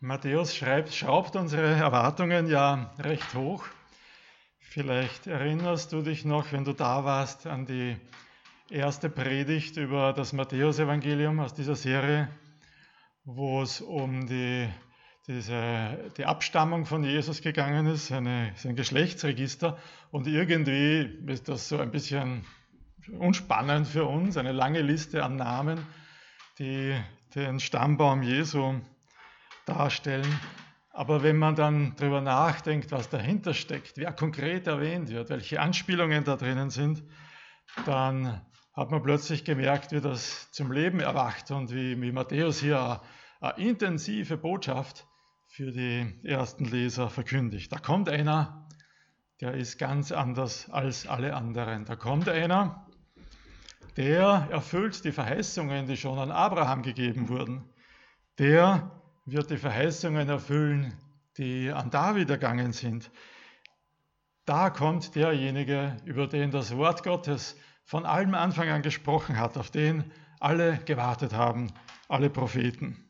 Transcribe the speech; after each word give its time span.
Matthäus 0.00 0.54
schreibt, 0.54 0.92
schraubt 0.92 1.36
unsere 1.36 1.74
Erwartungen 1.74 2.48
ja 2.48 2.92
recht 2.98 3.34
hoch. 3.34 3.64
Vielleicht 4.58 5.26
erinnerst 5.26 5.90
du 5.90 6.02
dich 6.02 6.26
noch, 6.26 6.52
wenn 6.52 6.64
du 6.64 6.74
da 6.74 7.06
warst, 7.06 7.46
an 7.46 7.64
die 7.64 7.96
erste 8.68 9.08
Predigt 9.08 9.78
über 9.78 10.12
das 10.12 10.34
Matthäusevangelium 10.34 11.40
aus 11.40 11.54
dieser 11.54 11.76
Serie, 11.76 12.28
wo 13.24 13.62
es 13.62 13.80
um 13.80 14.26
die, 14.26 14.68
diese, 15.28 16.12
die 16.18 16.26
Abstammung 16.26 16.84
von 16.84 17.02
Jesus 17.02 17.40
gegangen 17.40 17.86
ist, 17.86 18.08
seine, 18.08 18.52
sein 18.56 18.76
Geschlechtsregister. 18.76 19.78
Und 20.10 20.26
irgendwie 20.26 21.08
ist 21.26 21.48
das 21.48 21.70
so 21.70 21.78
ein 21.78 21.90
bisschen 21.90 22.44
unspannend 23.18 23.88
für 23.88 24.04
uns, 24.04 24.36
eine 24.36 24.52
lange 24.52 24.82
Liste 24.82 25.24
an 25.24 25.36
Namen, 25.36 25.86
die 26.58 26.94
den 27.34 27.60
Stammbaum 27.60 28.22
Jesu 28.22 28.82
darstellen. 29.66 30.40
Aber 30.90 31.22
wenn 31.22 31.36
man 31.36 31.54
dann 31.54 31.94
darüber 31.96 32.22
nachdenkt, 32.22 32.90
was 32.90 33.10
dahinter 33.10 33.52
steckt, 33.52 33.98
wer 33.98 34.12
konkret 34.12 34.66
erwähnt 34.66 35.10
wird, 35.10 35.28
welche 35.28 35.60
Anspielungen 35.60 36.24
da 36.24 36.36
drinnen 36.36 36.70
sind, 36.70 37.04
dann 37.84 38.40
hat 38.72 38.90
man 38.90 39.02
plötzlich 39.02 39.44
gemerkt, 39.44 39.92
wie 39.92 40.00
das 40.00 40.50
zum 40.52 40.72
Leben 40.72 41.00
erwacht 41.00 41.50
und 41.50 41.74
wie, 41.74 42.00
wie 42.00 42.12
Matthäus 42.12 42.60
hier 42.60 42.80
eine, 42.80 43.00
eine 43.40 43.68
intensive 43.68 44.38
Botschaft 44.38 45.06
für 45.48 45.72
die 45.72 46.20
ersten 46.24 46.64
Leser 46.64 47.10
verkündigt. 47.10 47.72
Da 47.72 47.78
kommt 47.78 48.08
einer, 48.08 48.66
der 49.40 49.54
ist 49.54 49.78
ganz 49.78 50.12
anders 50.12 50.70
als 50.70 51.06
alle 51.06 51.34
anderen. 51.34 51.84
Da 51.84 51.96
kommt 51.96 52.28
einer, 52.28 52.86
der 53.96 54.48
erfüllt 54.50 55.04
die 55.04 55.12
Verheißungen, 55.12 55.86
die 55.86 55.96
schon 55.96 56.18
an 56.18 56.30
Abraham 56.30 56.82
gegeben 56.82 57.28
wurden. 57.28 57.64
Der 58.38 58.90
wird 59.26 59.50
die 59.50 59.58
Verheißungen 59.58 60.28
erfüllen, 60.28 60.94
die 61.36 61.70
an 61.70 61.90
David 61.90 62.30
ergangen 62.30 62.72
sind. 62.72 63.10
Da 64.44 64.70
kommt 64.70 65.16
derjenige, 65.16 65.96
über 66.04 66.28
den 66.28 66.52
das 66.52 66.76
Wort 66.76 67.02
Gottes 67.02 67.56
von 67.84 68.06
allem 68.06 68.34
Anfang 68.34 68.68
an 68.68 68.82
gesprochen 68.82 69.38
hat, 69.38 69.56
auf 69.58 69.70
den 69.70 70.10
alle 70.38 70.78
gewartet 70.78 71.32
haben, 71.32 71.72
alle 72.08 72.30
Propheten. 72.30 73.04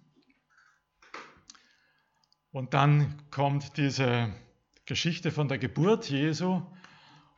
Und 2.50 2.72
dann 2.72 3.22
kommt 3.30 3.76
diese 3.76 4.32
Geschichte 4.86 5.30
von 5.30 5.48
der 5.48 5.58
Geburt 5.58 6.08
Jesu 6.08 6.62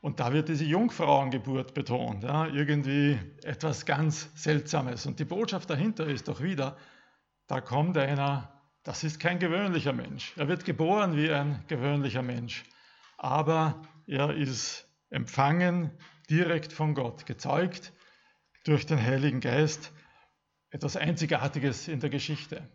und 0.01 0.21
da 0.21 0.33
wird 0.33 0.49
diese 0.49 0.65
Jungfrauengeburt 0.65 1.75
betont. 1.75 2.23
Ja, 2.23 2.47
irgendwie 2.47 3.19
etwas 3.43 3.85
ganz 3.85 4.31
Seltsames. 4.37 5.07
Und 5.07 5.19
die 5.19 5.25
Botschaft 5.25 5.69
dahinter 5.71 6.07
ist 6.07 6.29
doch 6.29 6.41
wieder, 6.41 6.77
da 7.49 7.61
kommt 7.61 7.99
einer, 7.99 8.58
das 8.89 9.05
ist 9.05 9.21
kein 9.21 9.39
gewöhnlicher 9.39 9.93
Mensch. 9.93 10.33
Er 10.37 10.49
wird 10.49 10.65
geboren 10.65 11.15
wie 11.15 11.31
ein 11.31 11.63
gewöhnlicher 11.69 12.23
Mensch, 12.23 12.65
aber 13.19 13.83
er 14.07 14.35
ist 14.35 14.89
empfangen 15.11 15.91
direkt 16.31 16.73
von 16.73 16.95
Gott, 16.95 17.27
gezeugt 17.27 17.93
durch 18.65 18.87
den 18.87 18.99
Heiligen 18.99 19.41
Geist. 19.41 19.93
Etwas 20.71 20.97
Einzigartiges 20.97 21.87
in 21.87 22.01
der 22.01 22.09
Geschichte. 22.09 22.67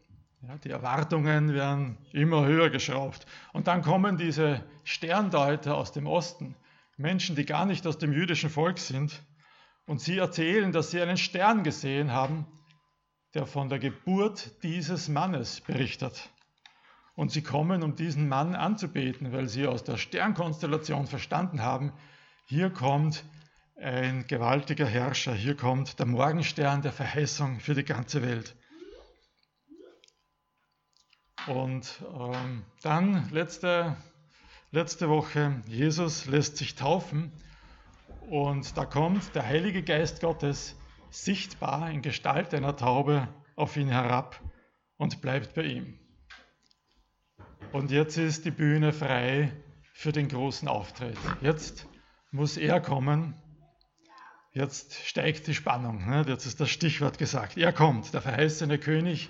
Ja, 0.43 0.55
die 0.59 0.69
Erwartungen 0.69 1.51
werden 1.51 1.97
immer 2.11 2.45
höher 2.45 2.69
geschraubt. 2.69 3.25
Und 3.51 3.65
dann 3.65 3.81
kommen 3.81 4.15
diese 4.15 4.63
Sterndeuter 4.83 5.75
aus 5.75 5.93
dem 5.93 6.05
Osten, 6.05 6.55
Menschen, 6.95 7.35
die 7.35 7.45
gar 7.45 7.65
nicht 7.65 7.87
aus 7.87 7.97
dem 7.97 8.13
jüdischen 8.13 8.51
Volk 8.51 8.77
sind, 8.77 9.23
und 9.87 9.99
sie 9.99 10.19
erzählen, 10.19 10.71
dass 10.71 10.91
sie 10.91 11.01
einen 11.01 11.17
Stern 11.17 11.63
gesehen 11.63 12.11
haben, 12.11 12.45
der 13.33 13.45
von 13.47 13.69
der 13.69 13.79
Geburt 13.79 14.63
dieses 14.63 15.09
Mannes 15.09 15.61
berichtet. 15.61 16.29
Und 17.15 17.31
sie 17.31 17.43
kommen, 17.43 17.83
um 17.83 17.95
diesen 17.95 18.27
Mann 18.27 18.55
anzubeten, 18.55 19.31
weil 19.31 19.47
sie 19.47 19.67
aus 19.67 19.83
der 19.83 19.97
Sternkonstellation 19.97 21.07
verstanden 21.07 21.61
haben, 21.61 21.93
hier 22.45 22.69
kommt 22.69 23.23
ein 23.75 24.27
gewaltiger 24.27 24.85
Herrscher, 24.85 25.33
hier 25.33 25.55
kommt 25.55 25.99
der 25.99 26.05
Morgenstern 26.05 26.81
der 26.81 26.91
Verheißung 26.91 27.59
für 27.59 27.73
die 27.73 27.83
ganze 27.83 28.21
Welt. 28.21 28.55
Und 31.47 32.01
ähm, 32.15 32.63
dann 32.83 33.29
letzte, 33.31 33.97
letzte 34.71 35.09
Woche, 35.09 35.61
Jesus 35.67 36.25
lässt 36.25 36.57
sich 36.57 36.75
taufen 36.75 37.31
und 38.29 38.77
da 38.77 38.85
kommt 38.85 39.35
der 39.35 39.45
Heilige 39.45 39.83
Geist 39.83 40.21
Gottes 40.21 40.75
sichtbar 41.13 41.91
in 41.91 42.01
Gestalt 42.01 42.53
einer 42.53 42.75
Taube 42.75 43.27
auf 43.55 43.77
ihn 43.77 43.87
herab 43.87 44.41
und 44.97 45.21
bleibt 45.21 45.53
bei 45.53 45.63
ihm. 45.63 45.99
Und 47.71 47.91
jetzt 47.91 48.17
ist 48.17 48.45
die 48.45 48.51
Bühne 48.51 48.91
frei 48.91 49.53
für 49.93 50.11
den 50.11 50.27
großen 50.27 50.67
Auftritt. 50.67 51.17
Jetzt 51.41 51.87
muss 52.31 52.57
er 52.57 52.81
kommen. 52.81 53.35
Jetzt 54.51 54.95
steigt 55.05 55.47
die 55.47 55.55
Spannung. 55.55 56.07
Ne? 56.07 56.25
Jetzt 56.27 56.45
ist 56.45 56.59
das 56.59 56.69
Stichwort 56.69 57.17
gesagt. 57.17 57.57
Er 57.57 57.73
kommt, 57.73 58.13
der 58.13 58.21
verheißene 58.21 58.79
König, 58.79 59.29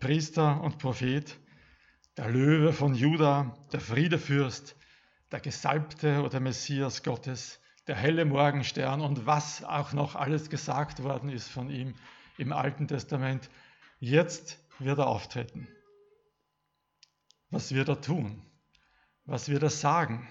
Priester 0.00 0.60
und 0.62 0.78
Prophet, 0.78 1.38
der 2.16 2.28
Löwe 2.28 2.72
von 2.72 2.94
Juda, 2.94 3.56
der 3.72 3.80
Friedefürst, 3.80 4.76
der 5.32 5.40
Gesalbte 5.40 6.22
oder 6.22 6.40
Messias 6.40 7.02
Gottes, 7.02 7.60
der 7.86 7.96
helle 7.96 8.24
Morgenstern 8.24 9.00
und 9.00 9.26
was 9.26 9.62
auch 9.62 9.92
noch 9.92 10.14
alles 10.14 10.50
gesagt 10.50 11.02
worden 11.02 11.28
ist 11.28 11.48
von 11.48 11.70
ihm 11.70 11.94
im 12.38 12.52
Alten 12.52 12.88
Testament. 12.88 13.50
Jetzt 14.00 14.58
wird 14.78 14.98
er 14.98 15.06
auftreten. 15.06 15.68
Was 17.50 17.74
wird 17.74 17.88
er 17.88 18.00
tun? 18.00 18.42
Was 19.26 19.48
wird 19.48 19.62
er 19.62 19.70
sagen? 19.70 20.28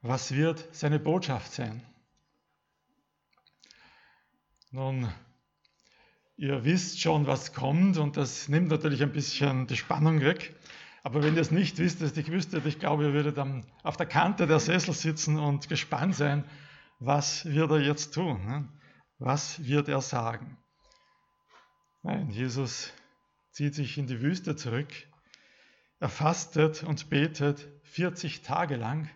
Was 0.00 0.34
wird 0.34 0.68
seine 0.72 0.98
Botschaft 0.98 1.52
sein? 1.52 1.86
Nun, 4.70 5.12
ihr 6.36 6.64
wisst 6.64 7.00
schon, 7.00 7.26
was 7.26 7.52
kommt 7.52 7.98
und 7.98 8.16
das 8.16 8.48
nimmt 8.48 8.68
natürlich 8.68 9.02
ein 9.02 9.12
bisschen 9.12 9.66
die 9.66 9.76
Spannung 9.76 10.20
weg. 10.22 10.56
Aber 11.02 11.22
wenn 11.22 11.34
ihr 11.34 11.40
es 11.40 11.50
nicht 11.50 11.78
wisst, 11.78 12.00
ich 12.00 12.30
wüsste, 12.30 12.62
ich 12.64 12.78
glaube, 12.78 13.04
ihr 13.04 13.12
würdet 13.12 13.36
dann 13.36 13.66
auf 13.82 13.96
der 13.96 14.06
Kante 14.06 14.46
der 14.46 14.60
Sessel 14.60 14.94
sitzen 14.94 15.38
und 15.38 15.68
gespannt 15.68 16.14
sein, 16.14 16.44
was 17.00 17.44
wird 17.44 17.70
er 17.72 17.80
jetzt 17.80 18.14
tun? 18.14 18.44
Ne? 18.46 18.68
Was 19.18 19.64
wird 19.64 19.88
er 19.88 20.00
sagen? 20.00 20.58
Nein, 22.02 22.30
Jesus 22.30 22.92
zieht 23.50 23.74
sich 23.74 23.98
in 23.98 24.06
die 24.06 24.20
Wüste 24.20 24.56
zurück. 24.56 24.92
Er 25.98 26.08
fastet 26.08 26.82
und 26.82 27.10
betet 27.10 27.68
40 27.84 28.42
Tage 28.42 28.76
lang 28.76 29.08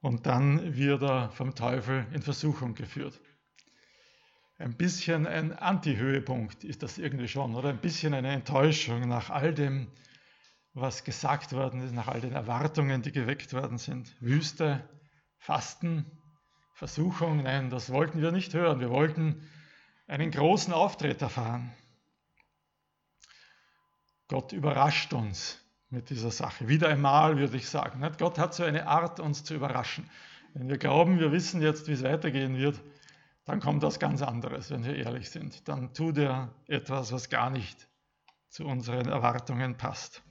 und 0.00 0.26
dann 0.26 0.76
wird 0.76 1.02
er 1.02 1.30
vom 1.30 1.54
Teufel 1.54 2.06
in 2.12 2.22
Versuchung 2.22 2.74
geführt. 2.74 3.20
Ein 4.58 4.76
bisschen 4.76 5.26
ein 5.26 5.52
Anti-Höhepunkt 5.52 6.64
ist 6.64 6.82
das 6.82 6.98
irgendwie 6.98 7.28
schon, 7.28 7.54
oder 7.54 7.68
ein 7.68 7.80
bisschen 7.80 8.14
eine 8.14 8.30
Enttäuschung 8.30 9.08
nach 9.08 9.30
all 9.30 9.54
dem, 9.54 9.88
was 10.74 11.04
gesagt 11.04 11.52
worden 11.52 11.82
ist, 11.82 11.92
nach 11.92 12.08
all 12.08 12.20
den 12.20 12.32
Erwartungen, 12.32 13.02
die 13.02 13.12
geweckt 13.12 13.52
worden 13.52 13.78
sind. 13.78 14.14
Wüste, 14.20 14.88
Fasten, 15.38 16.10
Versuchung, 16.74 17.42
nein, 17.42 17.70
das 17.70 17.90
wollten 17.90 18.22
wir 18.22 18.32
nicht 18.32 18.54
hören. 18.54 18.80
Wir 18.80 18.90
wollten 18.90 19.48
einen 20.06 20.30
großen 20.30 20.72
Auftritt 20.72 21.20
erfahren. 21.20 21.72
Gott 24.28 24.52
überrascht 24.52 25.12
uns 25.12 25.58
mit 25.90 26.08
dieser 26.08 26.30
Sache. 26.30 26.68
Wieder 26.68 26.88
einmal 26.88 27.36
würde 27.36 27.56
ich 27.56 27.68
sagen. 27.68 28.02
Gott 28.18 28.38
hat 28.38 28.54
so 28.54 28.64
eine 28.64 28.86
Art, 28.86 29.20
uns 29.20 29.44
zu 29.44 29.54
überraschen. 29.54 30.08
Wenn 30.54 30.68
wir 30.68 30.78
glauben, 30.78 31.18
wir 31.18 31.32
wissen 31.32 31.60
jetzt, 31.60 31.86
wie 31.88 31.92
es 31.92 32.02
weitergehen 32.02 32.56
wird, 32.56 32.80
dann 33.44 33.60
kommt 33.60 33.82
das 33.82 33.98
ganz 33.98 34.22
anderes, 34.22 34.70
wenn 34.70 34.84
wir 34.84 34.96
ehrlich 34.96 35.30
sind. 35.30 35.68
Dann 35.68 35.92
tut 35.92 36.16
er 36.18 36.54
etwas, 36.66 37.12
was 37.12 37.28
gar 37.28 37.50
nicht 37.50 37.88
zu 38.48 38.64
unseren 38.64 39.08
Erwartungen 39.08 39.76
passt. 39.76 40.22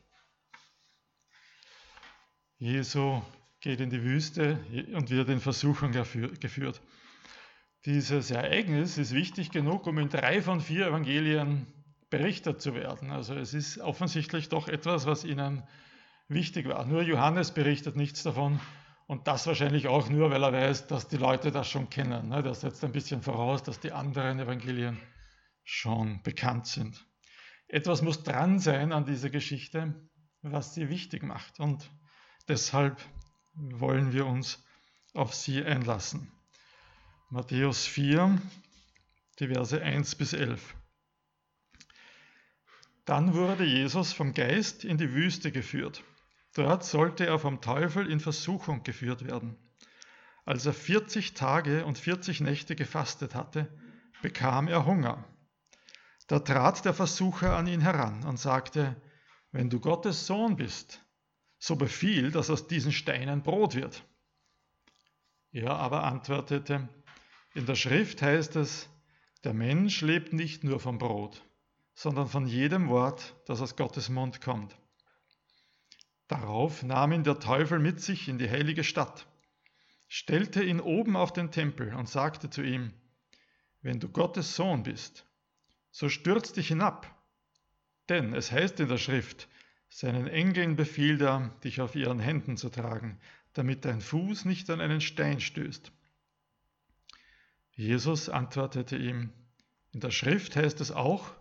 Jesu 2.62 3.24
geht 3.60 3.82
in 3.82 3.90
die 3.90 4.04
Wüste 4.04 4.60
und 4.94 5.10
wird 5.10 5.30
in 5.30 5.40
Versuchung 5.40 5.94
geführt. 5.94 6.80
Dieses 7.86 8.30
Ereignis 8.30 9.00
ist 9.00 9.16
wichtig 9.16 9.50
genug, 9.50 9.88
um 9.88 9.98
in 9.98 10.10
drei 10.10 10.44
von 10.44 10.62
vier 10.62 10.86
Evangelien 10.86 11.66
berichtet 12.12 12.62
zu 12.62 12.76
werden. 12.76 13.10
Also 13.10 13.34
es 13.34 13.56
ist 13.56 13.80
offensichtlich 13.80 14.50
doch 14.50 14.68
etwas, 14.68 15.08
was 15.08 15.24
ihnen 15.24 15.64
wichtig 16.28 16.68
war. 16.68 16.86
Nur 16.86 17.02
Johannes 17.02 17.50
berichtet 17.50 17.96
nichts 17.96 18.22
davon 18.22 18.60
und 19.08 19.28
das 19.28 19.48
wahrscheinlich 19.48 19.88
auch 19.88 20.08
nur, 20.10 20.30
weil 20.30 20.44
er 20.44 20.54
weiß, 20.54 20.86
dass 20.86 21.08
die 21.08 21.18
Leute 21.18 21.52
das 21.52 21.68
schon 21.68 21.90
kennen. 21.90 22.30
Ne? 22.30 22.44
Das 22.44 22.62
setzt 22.62 22.84
ein 22.84 22.92
bisschen 22.92 23.24
voraus, 23.24 23.64
dass 23.64 23.80
die 23.80 23.92
anderen 23.92 24.38
Evangelien 24.38 25.00
schon 25.64 26.22
bekannt 26.22 26.68
sind. 26.68 27.08
Etwas 27.68 28.04
muss 28.04 28.22
dran 28.22 28.60
sein 28.60 28.92
an 28.92 29.06
dieser 29.06 29.32
Geschichte, 29.32 29.96
was 30.44 30.76
sie 30.76 30.90
wichtig 30.90 31.24
macht 31.24 31.60
und 31.60 31.90
deshalb 32.52 32.98
wollen 33.54 34.12
wir 34.12 34.26
uns 34.26 34.62
auf 35.14 35.34
sie 35.34 35.64
einlassen. 35.64 36.30
Matthäus 37.30 37.86
4, 37.86 38.42
die 39.40 39.48
Verse 39.48 39.82
1 39.82 40.16
bis 40.16 40.34
11. 40.34 40.76
Dann 43.06 43.36
wurde 43.36 43.64
Jesus 43.64 44.12
vom 44.12 44.34
Geist 44.34 44.84
in 44.84 44.98
die 44.98 45.14
Wüste 45.14 45.54
geführt. 45.54 46.04
Dort 46.54 46.84
sollte 46.84 47.26
er 47.26 47.40
vom 47.40 47.62
Teufel 47.62 48.12
in 48.12 48.20
Versuchung 48.20 48.84
geführt 48.84 49.26
werden. 49.26 49.56
Als 50.44 50.66
er 50.66 50.74
40 50.74 51.34
Tage 51.34 51.86
und 51.86 51.98
40 51.98 52.42
Nächte 52.42 52.76
gefastet 52.76 53.34
hatte, 53.34 53.74
bekam 54.22 54.68
er 54.68 54.86
Hunger. 54.86 55.24
Da 56.28 56.40
trat 56.40 56.84
der 56.84 56.94
Versucher 56.94 57.56
an 57.56 57.68
ihn 57.68 57.80
heran 57.80 58.26
und 58.26 58.38
sagte, 58.38 59.02
wenn 59.54 59.70
du 59.70 59.80
Gottes 59.80 60.28
Sohn 60.28 60.58
bist, 60.58 61.02
so 61.62 61.76
befiehl, 61.76 62.32
dass 62.32 62.50
aus 62.50 62.68
diesen 62.68 62.92
Steinen 62.92 63.44
Brot 63.44 63.76
wird. 63.76 64.04
Er 65.52 65.70
aber 65.70 66.04
antwortete, 66.04 66.90
in 67.54 67.68
der 67.68 67.76
Schrift 67.76 68.24
heißt 68.24 68.56
es, 68.56 68.90
der 69.44 69.54
Mensch 69.54 70.02
lebt 70.02 70.34
nicht 70.34 70.64
nur 70.64 70.80
vom 70.80 70.98
Brot, 70.98 71.46
sondern 71.94 72.28
von 72.28 72.48
jedem 72.48 72.90
Wort, 72.90 73.36
das 73.46 73.62
aus 73.62 73.76
Gottes 73.76 74.10
Mund 74.10 74.42
kommt. 74.42 74.76
Darauf 76.28 76.82
nahm 76.82 77.12
ihn 77.12 77.24
der 77.24 77.40
Teufel 77.40 77.78
mit 77.78 78.02
sich 78.02 78.28
in 78.28 78.40
die 78.40 78.50
heilige 78.50 78.84
Stadt, 78.84 79.28
stellte 80.08 80.64
ihn 80.64 80.80
oben 80.80 81.16
auf 81.16 81.32
den 81.32 81.52
Tempel 81.52 81.94
und 81.94 82.10
sagte 82.10 82.50
zu 82.50 82.64
ihm, 82.64 82.92
wenn 83.84 84.00
du 84.00 84.10
Gottes 84.10 84.56
Sohn 84.56 84.82
bist, 84.82 85.28
so 85.92 86.10
stürz 86.10 86.54
dich 86.54 86.70
hinab, 86.70 87.24
denn 88.10 88.34
es 88.34 88.52
heißt 88.52 88.80
in 88.80 88.90
der 88.90 88.98
Schrift, 88.98 89.48
seinen 89.94 90.28
Engeln 90.28 90.78
befiehlt 90.78 91.22
er, 91.22 91.54
dich 91.66 91.82
auf 91.82 91.96
ihren 91.96 92.20
Händen 92.20 92.56
zu 92.56 92.70
tragen, 92.70 93.20
damit 93.54 93.84
dein 93.84 94.00
Fuß 94.00 94.46
nicht 94.46 94.70
an 94.70 94.80
einen 94.80 95.02
Stein 95.02 95.42
stößt. 95.42 95.92
Jesus 97.76 98.30
antwortete 98.30 98.96
ihm, 98.96 99.34
in 99.92 100.00
der 100.00 100.12
Schrift 100.12 100.56
heißt 100.56 100.80
es 100.80 100.92
auch, 100.92 101.34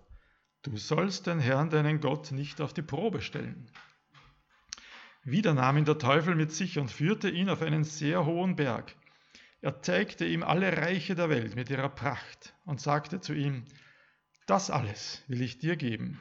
du 0.62 0.76
sollst 0.76 1.29
den 1.29 1.38
Herrn, 1.38 1.70
deinen 1.70 2.00
Gott, 2.00 2.32
nicht 2.32 2.61
auf 2.61 2.75
die 2.75 2.82
Probe 2.82 3.23
stellen. 3.23 3.70
Wieder 5.23 5.55
nahm 5.55 5.76
ihn 5.76 5.85
der 5.85 5.99
Teufel 5.99 6.35
mit 6.35 6.50
sich 6.50 6.79
und 6.79 6.91
führte 6.91 7.31
ihn 7.31 7.50
auf 7.50 7.62
einen 7.62 7.85
sehr 7.85 8.26
hohen 8.26 8.56
Berg. 8.56 8.97
Er 9.61 9.81
zeigte 9.81 10.26
ihm 10.26 10.43
alle 10.43 10.76
Reiche 10.76 11.14
der 11.14 11.29
Welt 11.29 11.55
mit 11.55 11.70
ihrer 11.70 11.88
Pracht 11.88 12.56
und 12.64 12.81
sagte 12.81 13.20
zu 13.20 13.32
ihm, 13.32 13.64
das 14.47 14.70
alles 14.70 15.23
will 15.29 15.41
ich 15.41 15.58
dir 15.58 15.76
geben, 15.76 16.19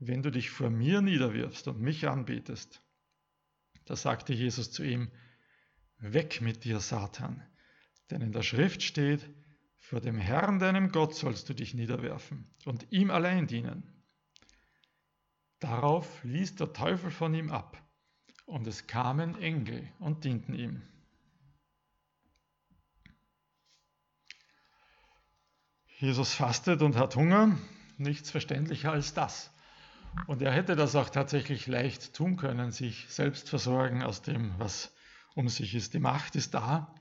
wenn 0.00 0.22
du 0.22 0.30
dich 0.30 0.50
vor 0.50 0.70
mir 0.70 1.02
niederwirfst 1.02 1.68
und 1.68 1.80
mich 1.80 2.08
anbetest. 2.08 2.82
Da 3.84 3.94
sagte 3.94 4.32
Jesus 4.32 4.72
zu 4.72 4.82
ihm, 4.82 5.10
Weg 5.98 6.40
mit 6.40 6.64
dir, 6.64 6.80
Satan, 6.80 7.46
denn 8.10 8.22
in 8.22 8.32
der 8.32 8.42
Schrift 8.42 8.82
steht, 8.82 9.28
vor 9.76 10.00
dem 10.00 10.16
Herrn, 10.16 10.58
deinem 10.58 10.90
Gott, 10.92 11.14
sollst 11.14 11.48
du 11.50 11.54
dich 11.54 11.74
niederwerfen 11.74 12.50
und 12.64 12.90
ihm 12.90 13.10
allein 13.10 13.46
dienen. 13.46 13.82
Darauf 15.58 16.24
ließ 16.24 16.54
der 16.54 16.72
Teufel 16.72 17.10
von 17.10 17.34
ihm 17.34 17.50
ab 17.50 17.76
und 18.46 18.66
es 18.66 18.86
kamen 18.86 19.36
Engel 19.42 19.86
und 19.98 20.24
dienten 20.24 20.54
ihm. 20.54 20.82
Jesus 25.98 26.32
fastet 26.32 26.80
und 26.80 26.96
hat 26.96 27.14
Hunger, 27.14 27.58
nichts 27.98 28.30
verständlicher 28.30 28.92
als 28.92 29.12
das. 29.12 29.52
Und 30.26 30.42
er 30.42 30.52
hätte 30.52 30.76
das 30.76 30.96
auch 30.96 31.10
tatsächlich 31.10 31.66
leicht 31.66 32.14
tun 32.14 32.36
können, 32.36 32.70
sich 32.70 33.06
selbst 33.08 33.48
versorgen 33.48 34.02
aus 34.02 34.22
dem, 34.22 34.52
was 34.58 34.94
um 35.34 35.48
sich 35.48 35.74
ist. 35.74 35.94
Die 35.94 36.00
Macht 36.00 36.36
ist 36.36 36.54
da. 36.54 36.94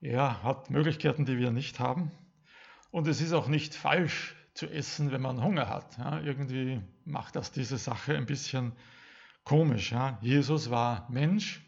Er 0.00 0.42
hat 0.42 0.70
Möglichkeiten, 0.70 1.24
die 1.24 1.38
wir 1.38 1.50
nicht 1.50 1.80
haben. 1.80 2.10
Und 2.90 3.08
es 3.08 3.20
ist 3.20 3.32
auch 3.32 3.48
nicht 3.48 3.74
falsch 3.74 4.36
zu 4.54 4.66
essen, 4.68 5.10
wenn 5.10 5.22
man 5.22 5.42
Hunger 5.42 5.68
hat. 5.68 5.98
Ja, 5.98 6.20
irgendwie 6.20 6.80
macht 7.04 7.36
das 7.36 7.50
diese 7.50 7.78
Sache 7.78 8.16
ein 8.16 8.26
bisschen 8.26 8.72
Komisch, 9.44 9.92
ja? 9.92 10.18
Jesus 10.22 10.70
war 10.70 11.06
Mensch, 11.10 11.60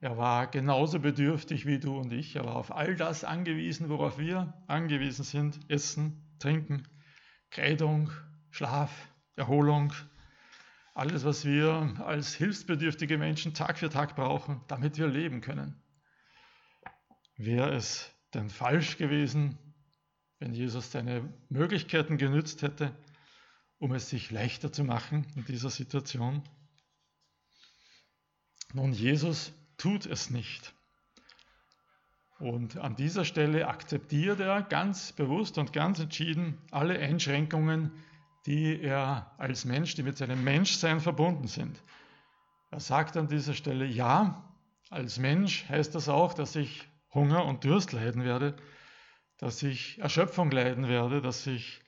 er 0.00 0.18
war 0.18 0.46
genauso 0.46 1.00
bedürftig 1.00 1.64
wie 1.64 1.78
du 1.78 1.96
und 1.98 2.12
ich, 2.12 2.36
er 2.36 2.44
war 2.44 2.56
auf 2.56 2.70
all 2.70 2.96
das 2.96 3.24
angewiesen, 3.24 3.88
worauf 3.88 4.18
wir 4.18 4.52
angewiesen 4.66 5.24
sind, 5.24 5.58
Essen, 5.68 6.36
Trinken, 6.38 6.86
Kleidung, 7.50 8.10
Schlaf, 8.52 9.08
Erholung, 9.34 9.94
alles, 10.94 11.24
was 11.24 11.46
wir 11.46 11.96
als 12.04 12.34
hilfsbedürftige 12.34 13.16
Menschen 13.16 13.54
Tag 13.54 13.78
für 13.78 13.88
Tag 13.88 14.14
brauchen, 14.14 14.60
damit 14.68 14.98
wir 14.98 15.06
leben 15.08 15.40
können. 15.40 15.82
Wäre 17.38 17.74
es 17.74 18.14
denn 18.34 18.50
falsch 18.50 18.98
gewesen, 18.98 19.56
wenn 20.38 20.52
Jesus 20.52 20.92
seine 20.92 21.32
Möglichkeiten 21.48 22.18
genützt 22.18 22.60
hätte, 22.60 22.94
um 23.78 23.94
es 23.94 24.10
sich 24.10 24.30
leichter 24.30 24.70
zu 24.70 24.84
machen 24.84 25.26
in 25.34 25.46
dieser 25.46 25.70
Situation? 25.70 26.42
Nun, 28.74 28.92
Jesus 28.92 29.54
tut 29.78 30.04
es 30.04 30.28
nicht. 30.28 30.74
Und 32.38 32.76
an 32.76 32.96
dieser 32.96 33.24
Stelle 33.24 33.68
akzeptiert 33.68 34.40
er 34.40 34.60
ganz 34.60 35.12
bewusst 35.12 35.56
und 35.56 35.72
ganz 35.72 36.00
entschieden 36.00 36.58
alle 36.70 36.98
Einschränkungen, 36.98 37.92
die 38.46 38.80
er 38.80 39.32
als 39.38 39.64
Mensch, 39.64 39.94
die 39.94 40.02
mit 40.02 40.18
seinem 40.18 40.42
Menschsein 40.42 41.00
verbunden 41.00 41.46
sind. 41.46 41.80
Er 42.70 42.80
sagt 42.80 43.16
an 43.16 43.28
dieser 43.28 43.54
Stelle, 43.54 43.84
ja, 43.84 44.42
als 44.90 45.18
Mensch 45.18 45.68
heißt 45.68 45.94
das 45.94 46.08
auch, 46.08 46.34
dass 46.34 46.56
ich 46.56 46.88
Hunger 47.14 47.44
und 47.44 47.64
Durst 47.64 47.92
leiden 47.92 48.24
werde, 48.24 48.56
dass 49.38 49.62
ich 49.62 49.98
Erschöpfung 49.98 50.50
leiden 50.50 50.88
werde, 50.88 51.20
dass 51.20 51.46
ich 51.46 51.80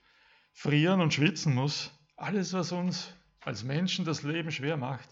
frieren 0.52 1.00
und 1.00 1.12
schwitzen 1.12 1.54
muss. 1.54 1.90
Alles, 2.16 2.52
was 2.52 2.72
uns 2.72 3.12
als 3.40 3.64
Menschen 3.64 4.04
das 4.04 4.22
Leben 4.22 4.50
schwer 4.50 4.76
macht, 4.76 5.08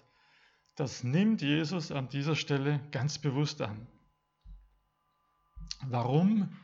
das 0.76 1.04
nimmt 1.04 1.42
Jesus 1.42 1.92
an 1.92 2.08
dieser 2.08 2.36
Stelle 2.36 2.80
ganz 2.90 3.18
bewusst 3.18 3.60
an. 3.60 3.86
Warum 5.84 6.56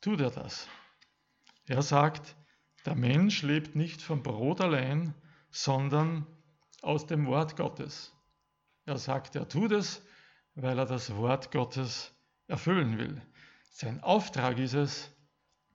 tut 0.00 0.20
er 0.20 0.30
das? 0.30 0.68
Er 1.66 1.82
sagt, 1.82 2.36
der 2.84 2.94
Mensch 2.94 3.42
lebt 3.42 3.74
nicht 3.74 4.02
vom 4.02 4.22
Brot 4.22 4.60
allein, 4.60 5.14
sondern 5.50 6.26
aus 6.82 7.06
dem 7.06 7.26
Wort 7.26 7.56
Gottes. 7.56 8.12
Er 8.86 8.98
sagt, 8.98 9.36
er 9.36 9.48
tut 9.48 9.72
es, 9.72 10.02
weil 10.54 10.78
er 10.78 10.86
das 10.86 11.14
Wort 11.16 11.50
Gottes 11.50 12.12
erfüllen 12.46 12.98
will. 12.98 13.22
Sein 13.70 14.02
Auftrag 14.02 14.58
ist 14.58 14.74
es, 14.74 15.10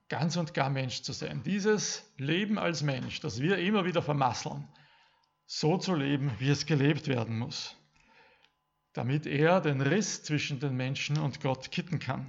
ganz 0.08 0.36
und 0.36 0.54
gar 0.54 0.70
Mensch 0.70 1.02
zu 1.02 1.12
sein. 1.12 1.42
Dieses 1.42 2.10
Leben 2.16 2.58
als 2.58 2.82
Mensch, 2.82 3.20
das 3.20 3.40
wir 3.40 3.58
immer 3.58 3.84
wieder 3.84 4.02
vermasseln, 4.02 4.68
so 5.46 5.76
zu 5.78 5.94
leben, 5.94 6.32
wie 6.38 6.50
es 6.50 6.66
gelebt 6.66 7.08
werden 7.08 7.38
muss 7.38 7.76
damit 8.92 9.26
er 9.26 9.60
den 9.60 9.80
Riss 9.80 10.22
zwischen 10.22 10.60
den 10.60 10.76
Menschen 10.76 11.18
und 11.18 11.40
Gott 11.40 11.70
kitten 11.70 11.98
kann. 11.98 12.26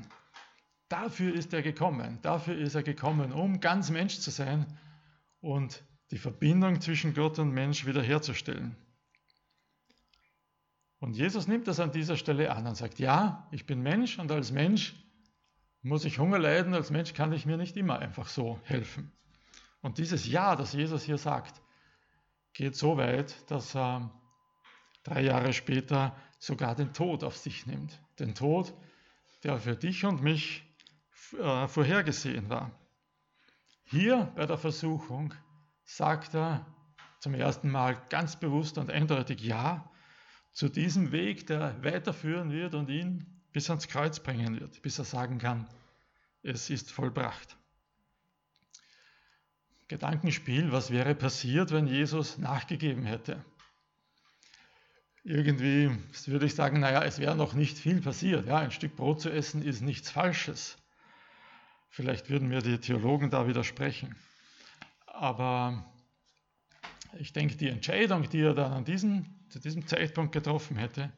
Dafür 0.91 1.33
ist 1.33 1.53
er 1.53 1.61
gekommen, 1.61 2.19
dafür 2.21 2.57
ist 2.57 2.75
er 2.75 2.83
gekommen, 2.83 3.31
um 3.31 3.61
ganz 3.61 3.89
Mensch 3.89 4.19
zu 4.19 4.29
sein 4.29 4.65
und 5.39 5.85
die 6.11 6.17
Verbindung 6.17 6.81
zwischen 6.81 7.13
Gott 7.13 7.39
und 7.39 7.51
Mensch 7.51 7.85
wiederherzustellen. 7.85 8.75
Und 10.99 11.15
Jesus 11.15 11.47
nimmt 11.47 11.69
das 11.69 11.79
an 11.79 11.93
dieser 11.93 12.17
Stelle 12.17 12.53
an 12.53 12.67
und 12.67 12.75
sagt, 12.75 12.99
ja, 12.99 13.47
ich 13.51 13.65
bin 13.65 13.81
Mensch 13.81 14.19
und 14.19 14.33
als 14.33 14.51
Mensch 14.51 14.93
muss 15.81 16.03
ich 16.03 16.19
Hunger 16.19 16.39
leiden, 16.39 16.73
als 16.73 16.91
Mensch 16.91 17.13
kann 17.13 17.31
ich 17.31 17.45
mir 17.45 17.55
nicht 17.55 17.77
immer 17.77 17.99
einfach 17.99 18.27
so 18.27 18.59
helfen. 18.63 19.13
Und 19.81 19.97
dieses 19.97 20.27
Ja, 20.27 20.57
das 20.57 20.73
Jesus 20.73 21.03
hier 21.03 21.17
sagt, 21.17 21.61
geht 22.51 22.75
so 22.75 22.97
weit, 22.97 23.49
dass 23.49 23.77
er 23.77 24.11
drei 25.03 25.21
Jahre 25.21 25.53
später 25.53 26.17
sogar 26.37 26.75
den 26.75 26.91
Tod 26.91 27.23
auf 27.23 27.37
sich 27.37 27.65
nimmt. 27.65 27.97
Den 28.19 28.35
Tod, 28.35 28.73
der 29.45 29.57
für 29.57 29.77
dich 29.77 30.03
und 30.03 30.21
mich 30.21 30.65
äh, 31.39 31.67
vorhergesehen 31.67 32.49
war. 32.49 32.71
Hier 33.83 34.31
bei 34.35 34.45
der 34.45 34.57
Versuchung 34.57 35.33
sagt 35.83 36.33
er 36.35 36.65
zum 37.19 37.33
ersten 37.33 37.69
Mal 37.69 38.01
ganz 38.09 38.39
bewusst 38.39 38.77
und 38.77 38.89
eindeutig 38.89 39.41
Ja 39.41 39.91
zu 40.53 40.69
diesem 40.69 41.11
Weg, 41.11 41.47
der 41.47 41.83
weiterführen 41.83 42.51
wird 42.51 42.73
und 42.75 42.89
ihn 42.89 43.41
bis 43.51 43.69
ans 43.69 43.87
Kreuz 43.87 44.19
bringen 44.19 44.59
wird, 44.59 44.81
bis 44.81 44.97
er 44.99 45.05
sagen 45.05 45.37
kann, 45.37 45.67
es 46.43 46.69
ist 46.69 46.91
vollbracht. 46.91 47.57
Gedankenspiel, 49.87 50.71
was 50.71 50.89
wäre 50.89 51.15
passiert, 51.15 51.71
wenn 51.71 51.87
Jesus 51.87 52.37
nachgegeben 52.37 53.03
hätte? 53.03 53.43
irgendwie 55.23 55.91
würde 56.25 56.45
ich 56.45 56.55
sagen, 56.55 56.79
naja, 56.79 57.03
es 57.03 57.19
wäre 57.19 57.35
noch 57.35 57.53
nicht 57.53 57.77
viel 57.77 58.01
passiert. 58.01 58.47
Ja, 58.47 58.57
ein 58.57 58.71
Stück 58.71 58.95
Brot 58.95 59.21
zu 59.21 59.29
essen 59.29 59.61
ist 59.61 59.81
nichts 59.81 60.09
Falsches. 60.09 60.77
Vielleicht 61.91 62.29
würden 62.29 62.47
mir 62.47 62.61
die 62.61 62.79
Theologen 62.79 63.29
da 63.29 63.47
widersprechen. 63.47 64.15
Aber 65.05 65.85
ich 67.19 67.33
denke, 67.33 67.57
die 67.57 67.67
Entscheidung, 67.67 68.29
die 68.29 68.39
er 68.39 68.53
dann 68.53 68.71
an 68.71 68.85
diesem, 68.85 69.25
zu 69.49 69.59
diesem 69.59 69.85
Zeitpunkt 69.85 70.31
getroffen 70.31 70.77
hätte, 70.77 71.11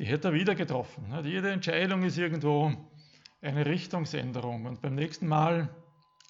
die 0.00 0.06
hätte 0.06 0.28
er 0.28 0.34
wieder 0.34 0.56
getroffen. 0.56 1.14
Jede 1.24 1.52
Entscheidung 1.52 2.02
ist 2.02 2.18
irgendwo 2.18 2.74
eine 3.40 3.64
Richtungsänderung. 3.64 4.66
Und 4.66 4.82
beim 4.82 4.96
nächsten 4.96 5.28
Mal 5.28 5.72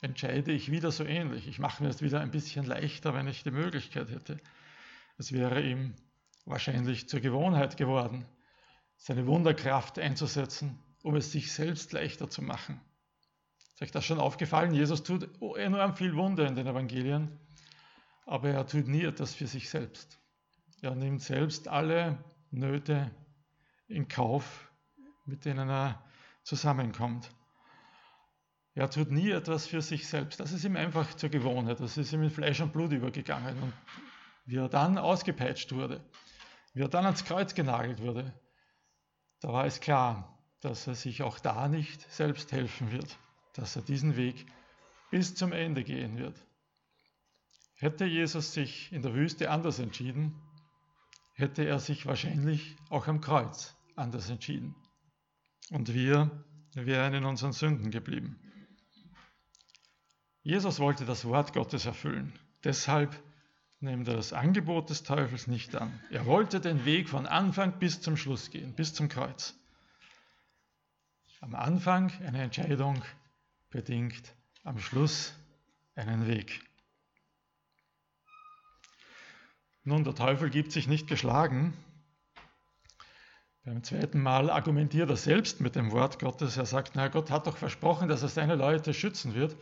entscheide 0.02 0.52
ich 0.52 0.70
wieder 0.70 0.92
so 0.92 1.04
ähnlich. 1.04 1.48
Ich 1.48 1.58
mache 1.58 1.82
mir 1.82 1.88
es 1.88 2.02
wieder 2.02 2.20
ein 2.20 2.30
bisschen 2.30 2.66
leichter, 2.66 3.14
wenn 3.14 3.26
ich 3.26 3.42
die 3.42 3.52
Möglichkeit 3.52 4.10
hätte. 4.10 4.38
Es 5.16 5.32
wäre 5.32 5.62
ihm 5.62 5.94
wahrscheinlich 6.44 7.08
zur 7.08 7.20
Gewohnheit 7.20 7.78
geworden, 7.78 8.26
seine 8.96 9.26
Wunderkraft 9.26 9.98
einzusetzen, 9.98 10.78
um 11.02 11.16
es 11.16 11.32
sich 11.32 11.50
selbst 11.52 11.92
leichter 11.92 12.28
zu 12.28 12.42
machen. 12.42 12.80
Ist 13.80 13.86
euch 13.86 13.92
das 13.92 14.04
schon 14.04 14.20
aufgefallen? 14.20 14.74
Jesus 14.74 15.02
tut 15.02 15.26
enorm 15.56 15.96
viel 15.96 16.14
Wunder 16.14 16.46
in 16.46 16.54
den 16.54 16.66
Evangelien, 16.66 17.40
aber 18.26 18.50
er 18.50 18.66
tut 18.66 18.86
nie 18.86 19.04
etwas 19.04 19.34
für 19.34 19.46
sich 19.46 19.70
selbst. 19.70 20.20
Er 20.82 20.94
nimmt 20.94 21.22
selbst 21.22 21.66
alle 21.66 22.22
Nöte 22.50 23.10
in 23.88 24.06
Kauf, 24.06 24.70
mit 25.24 25.46
denen 25.46 25.70
er 25.70 26.04
zusammenkommt. 26.42 27.30
Er 28.74 28.90
tut 28.90 29.10
nie 29.10 29.30
etwas 29.30 29.66
für 29.66 29.80
sich 29.80 30.06
selbst. 30.06 30.40
Das 30.40 30.52
ist 30.52 30.64
ihm 30.64 30.76
einfach 30.76 31.14
zur 31.14 31.30
Gewohnheit. 31.30 31.80
Das 31.80 31.96
ist 31.96 32.12
ihm 32.12 32.22
in 32.22 32.30
Fleisch 32.30 32.60
und 32.60 32.74
Blut 32.74 32.92
übergegangen. 32.92 33.62
Und 33.62 33.72
wie 34.44 34.56
er 34.56 34.68
dann 34.68 34.98
ausgepeitscht 34.98 35.72
wurde, 35.72 36.04
wie 36.74 36.82
er 36.82 36.88
dann 36.88 37.06
ans 37.06 37.24
Kreuz 37.24 37.54
genagelt 37.54 38.02
wurde, 38.02 38.38
da 39.40 39.54
war 39.54 39.64
es 39.64 39.80
klar, 39.80 40.38
dass 40.60 40.86
er 40.86 40.94
sich 40.94 41.22
auch 41.22 41.38
da 41.38 41.66
nicht 41.66 42.02
selbst 42.12 42.52
helfen 42.52 42.92
wird, 42.92 43.18
dass 43.60 43.76
er 43.76 43.82
diesen 43.82 44.16
Weg 44.16 44.46
bis 45.10 45.34
zum 45.34 45.52
Ende 45.52 45.84
gehen 45.84 46.16
wird. 46.16 46.34
Hätte 47.76 48.06
Jesus 48.06 48.54
sich 48.54 48.90
in 48.90 49.02
der 49.02 49.12
Wüste 49.14 49.50
anders 49.50 49.78
entschieden, 49.78 50.34
hätte 51.34 51.64
er 51.64 51.78
sich 51.78 52.06
wahrscheinlich 52.06 52.76
auch 52.88 53.06
am 53.06 53.20
Kreuz 53.20 53.76
anders 53.96 54.30
entschieden. 54.30 54.74
Und 55.70 55.92
wir 55.92 56.44
wären 56.74 57.12
in 57.12 57.24
unseren 57.24 57.52
Sünden 57.52 57.90
geblieben. 57.90 58.38
Jesus 60.42 60.78
wollte 60.78 61.04
das 61.04 61.26
Wort 61.26 61.52
Gottes 61.52 61.84
erfüllen. 61.84 62.32
Deshalb 62.64 63.22
nimmt 63.80 64.08
er 64.08 64.16
das 64.16 64.32
Angebot 64.32 64.88
des 64.88 65.02
Teufels 65.02 65.46
nicht 65.46 65.76
an. 65.76 66.00
Er 66.10 66.24
wollte 66.24 66.60
den 66.60 66.86
Weg 66.86 67.10
von 67.10 67.26
Anfang 67.26 67.78
bis 67.78 68.00
zum 68.00 68.16
Schluss 68.16 68.50
gehen, 68.50 68.74
bis 68.74 68.94
zum 68.94 69.08
Kreuz. 69.08 69.54
Am 71.40 71.54
Anfang 71.54 72.10
eine 72.22 72.42
Entscheidung 72.42 73.02
bedingt 73.70 74.34
am 74.64 74.78
Schluss 74.78 75.34
einen 75.94 76.26
Weg. 76.26 76.60
Nun, 79.84 80.04
der 80.04 80.14
Teufel 80.14 80.50
gibt 80.50 80.72
sich 80.72 80.86
nicht 80.86 81.06
geschlagen. 81.06 81.72
Beim 83.64 83.82
zweiten 83.82 84.20
Mal 84.20 84.50
argumentiert 84.50 85.10
er 85.10 85.16
selbst 85.16 85.60
mit 85.60 85.76
dem 85.76 85.92
Wort 85.92 86.18
Gottes. 86.18 86.56
Er 86.56 86.66
sagt, 86.66 86.96
na 86.96 87.08
Gott 87.08 87.30
hat 87.30 87.46
doch 87.46 87.56
versprochen, 87.56 88.08
dass 88.08 88.22
er 88.22 88.28
seine 88.28 88.56
Leute 88.56 88.92
schützen 88.92 89.34
wird. 89.34 89.56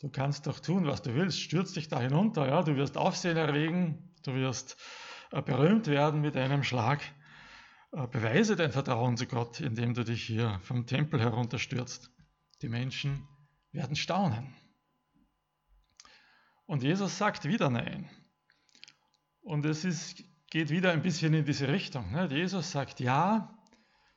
Du 0.00 0.08
kannst 0.08 0.46
doch 0.46 0.58
tun, 0.58 0.86
was 0.86 1.02
du 1.02 1.14
willst. 1.14 1.40
Stürz 1.40 1.72
dich 1.72 1.88
da 1.88 2.00
hinunter. 2.00 2.48
Ja? 2.48 2.62
Du 2.62 2.76
wirst 2.76 2.96
Aufsehen 2.96 3.36
erregen. 3.36 4.12
Du 4.24 4.34
wirst 4.34 4.76
äh, 5.30 5.42
berühmt 5.42 5.86
werden 5.86 6.20
mit 6.20 6.36
einem 6.36 6.64
Schlag. 6.64 7.02
Äh, 7.92 8.06
beweise 8.08 8.56
dein 8.56 8.72
Vertrauen 8.72 9.16
zu 9.16 9.26
Gott, 9.26 9.60
indem 9.60 9.94
du 9.94 10.04
dich 10.04 10.24
hier 10.24 10.58
vom 10.62 10.86
Tempel 10.86 11.20
herunterstürzt. 11.20 12.10
Die 12.62 12.68
Menschen 12.68 13.28
werden 13.72 13.96
staunen. 13.96 14.54
Und 16.66 16.82
Jesus 16.82 17.18
sagt 17.18 17.44
wieder 17.44 17.70
Nein. 17.70 18.08
Und 19.40 19.66
es 19.66 19.84
ist, 19.84 20.22
geht 20.50 20.70
wieder 20.70 20.92
ein 20.92 21.02
bisschen 21.02 21.34
in 21.34 21.44
diese 21.44 21.68
Richtung. 21.68 22.12
Ne? 22.12 22.28
Jesus 22.30 22.70
sagt 22.70 23.00
Ja 23.00 23.58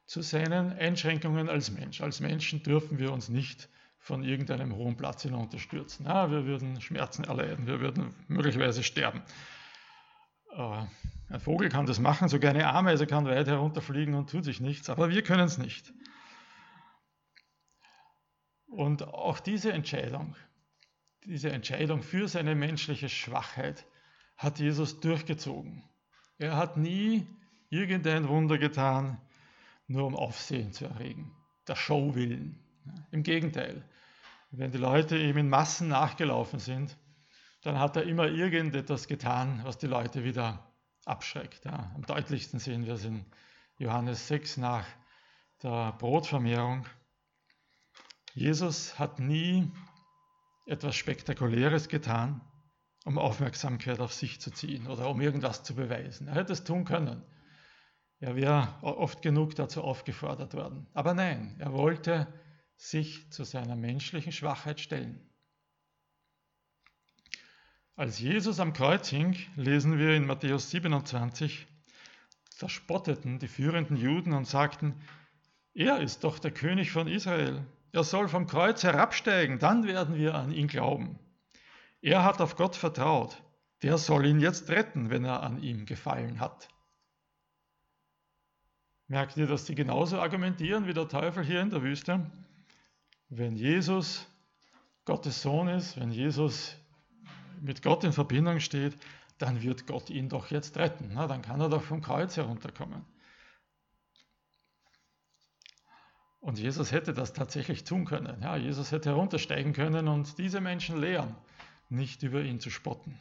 zu 0.05 0.21
seinen 0.21 0.71
Einschränkungen 0.73 1.49
als 1.49 1.71
Mensch. 1.71 2.01
Als 2.01 2.19
Menschen 2.19 2.61
dürfen 2.61 2.99
wir 2.99 3.11
uns 3.11 3.27
nicht 3.27 3.69
von 3.97 4.23
irgendeinem 4.23 4.75
hohen 4.75 4.97
Platz 4.97 5.23
hinunterstürzen. 5.23 6.05
Ja, 6.05 6.29
wir 6.29 6.45
würden 6.45 6.79
Schmerzen 6.79 7.23
erleiden, 7.23 7.65
wir 7.65 7.79
würden 7.79 8.13
möglicherweise 8.27 8.83
sterben. 8.83 9.23
Äh, 10.51 10.85
ein 11.29 11.39
Vogel 11.39 11.69
kann 11.69 11.87
das 11.87 11.99
machen, 11.99 12.29
sogar 12.29 12.51
eine 12.51 12.67
Ameise 12.67 13.07
kann 13.07 13.25
weit 13.25 13.47
herunterfliegen 13.47 14.13
und 14.13 14.29
tut 14.29 14.45
sich 14.45 14.61
nichts, 14.61 14.91
aber 14.91 15.09
wir 15.09 15.23
können 15.23 15.45
es 15.45 15.57
nicht. 15.57 15.91
Und 18.75 19.07
auch 19.07 19.39
diese 19.39 19.71
Entscheidung, 19.71 20.35
diese 21.23 21.49
Entscheidung 21.49 22.03
für 22.03 22.27
seine 22.27 22.55
menschliche 22.55 23.07
Schwachheit, 23.07 23.85
hat 24.35 24.59
Jesus 24.59 24.99
durchgezogen. 24.99 25.81
Er 26.39 26.57
hat 26.57 26.75
nie 26.75 27.25
irgendein 27.69 28.27
Wunder 28.27 28.57
getan, 28.57 29.17
nur 29.87 30.05
um 30.05 30.15
Aufsehen 30.15 30.73
zu 30.73 30.83
erregen, 30.83 31.31
der 31.69 31.77
Show 31.77 32.15
willen. 32.15 32.59
Im 33.11 33.23
Gegenteil, 33.23 33.81
wenn 34.51 34.71
die 34.71 34.77
Leute 34.77 35.17
ihm 35.17 35.37
in 35.37 35.47
Massen 35.47 35.87
nachgelaufen 35.87 36.59
sind, 36.59 36.97
dann 37.61 37.79
hat 37.79 37.95
er 37.95 38.03
immer 38.03 38.27
irgendetwas 38.27 39.07
getan, 39.07 39.61
was 39.63 39.77
die 39.77 39.87
Leute 39.87 40.25
wieder 40.25 40.69
abschreckt. 41.05 41.63
Ja, 41.63 41.91
am 41.95 42.05
deutlichsten 42.05 42.59
sehen 42.59 42.85
wir 42.85 42.95
es 42.95 43.05
in 43.05 43.25
Johannes 43.77 44.27
6 44.27 44.57
nach 44.57 44.85
der 45.63 45.93
Brotvermehrung. 45.93 46.85
Jesus 48.35 48.99
hat 48.99 49.19
nie 49.19 49.71
etwas 50.65 50.97
Spektakuläres 50.97 51.87
getan, 51.87 52.41
um 53.05 53.17
Aufmerksamkeit 53.17 54.01
auf 54.01 54.13
sich 54.13 54.41
zu 54.41 54.51
ziehen 54.51 54.87
oder 54.87 55.09
um 55.09 55.21
irgendwas 55.21 55.63
zu 55.63 55.73
beweisen. 55.73 56.27
Er 56.27 56.35
hätte 56.35 56.51
es 56.51 56.65
tun 56.65 56.83
können. 56.83 57.23
Er 58.19 58.35
wäre 58.35 58.77
oft 58.81 59.21
genug 59.21 59.55
dazu 59.55 59.81
aufgefordert 59.81 60.53
worden. 60.53 60.85
Aber 60.93 61.13
nein, 61.13 61.55
er 61.59 61.71
wollte 61.71 62.27
sich 62.75 63.31
zu 63.31 63.45
seiner 63.45 63.77
menschlichen 63.77 64.33
Schwachheit 64.33 64.81
stellen. 64.81 65.29
Als 67.95 68.19
Jesus 68.19 68.59
am 68.59 68.73
Kreuz 68.73 69.07
hing, 69.07 69.37
lesen 69.55 69.97
wir 69.97 70.13
in 70.13 70.25
Matthäus 70.25 70.71
27, 70.71 71.67
da 72.59 72.67
spotteten 72.67 73.39
die 73.39 73.47
führenden 73.47 73.95
Juden 73.95 74.33
und 74.33 74.45
sagten, 74.45 75.01
er 75.73 76.01
ist 76.01 76.25
doch 76.25 76.37
der 76.37 76.51
König 76.51 76.91
von 76.91 77.07
Israel. 77.07 77.65
Er 77.95 78.03
soll 78.03 78.27
vom 78.27 78.45
Kreuz 78.45 78.83
herabsteigen, 78.83 79.57
dann 79.57 79.87
werden 79.87 80.15
wir 80.15 80.35
an 80.35 80.51
ihn 80.51 80.67
glauben. 80.67 81.17
Er 82.01 82.25
hat 82.25 82.41
auf 82.41 82.57
Gott 82.57 82.75
vertraut. 82.75 83.41
Der 83.83 83.97
soll 83.97 84.25
ihn 84.25 84.41
jetzt 84.41 84.67
retten, 84.67 85.09
wenn 85.09 85.23
er 85.23 85.43
an 85.43 85.63
ihm 85.63 85.85
gefallen 85.85 86.41
hat. 86.41 86.67
Merkt 89.07 89.37
ihr, 89.37 89.47
dass 89.47 89.65
sie 89.65 89.75
genauso 89.75 90.19
argumentieren 90.19 90.87
wie 90.87 90.93
der 90.93 91.07
Teufel 91.07 91.45
hier 91.45 91.61
in 91.61 91.69
der 91.69 91.83
Wüste? 91.83 92.29
Wenn 93.29 93.55
Jesus 93.55 94.27
Gottes 95.05 95.41
Sohn 95.41 95.69
ist, 95.69 95.97
wenn 95.97 96.11
Jesus 96.11 96.75
mit 97.61 97.81
Gott 97.81 98.03
in 98.03 98.11
Verbindung 98.11 98.59
steht, 98.59 98.97
dann 99.37 99.63
wird 99.63 99.87
Gott 99.87 100.09
ihn 100.09 100.27
doch 100.27 100.51
jetzt 100.51 100.75
retten. 100.75 101.11
Na, 101.13 101.27
dann 101.27 101.41
kann 101.41 101.61
er 101.61 101.69
doch 101.69 101.83
vom 101.83 102.01
Kreuz 102.01 102.35
herunterkommen. 102.35 103.05
Und 106.45 106.59
Jesus 106.59 106.91
hätte 106.91 107.15
das 107.15 107.33
tatsächlich 107.33 107.85
tun 107.85 108.05
können. 108.05 108.43
Ja, 108.43 108.55
Jesus 108.55 108.91
hätte 108.91 109.09
heruntersteigen 109.09 109.73
können 109.73 110.07
und 110.07 110.37
diese 110.37 110.61
Menschen 110.61 111.01
lehren 111.01 111.35
nicht 111.89 112.21
über 112.21 112.43
ihn 112.43 112.59
zu 112.59 112.69
spotten. 112.69 113.19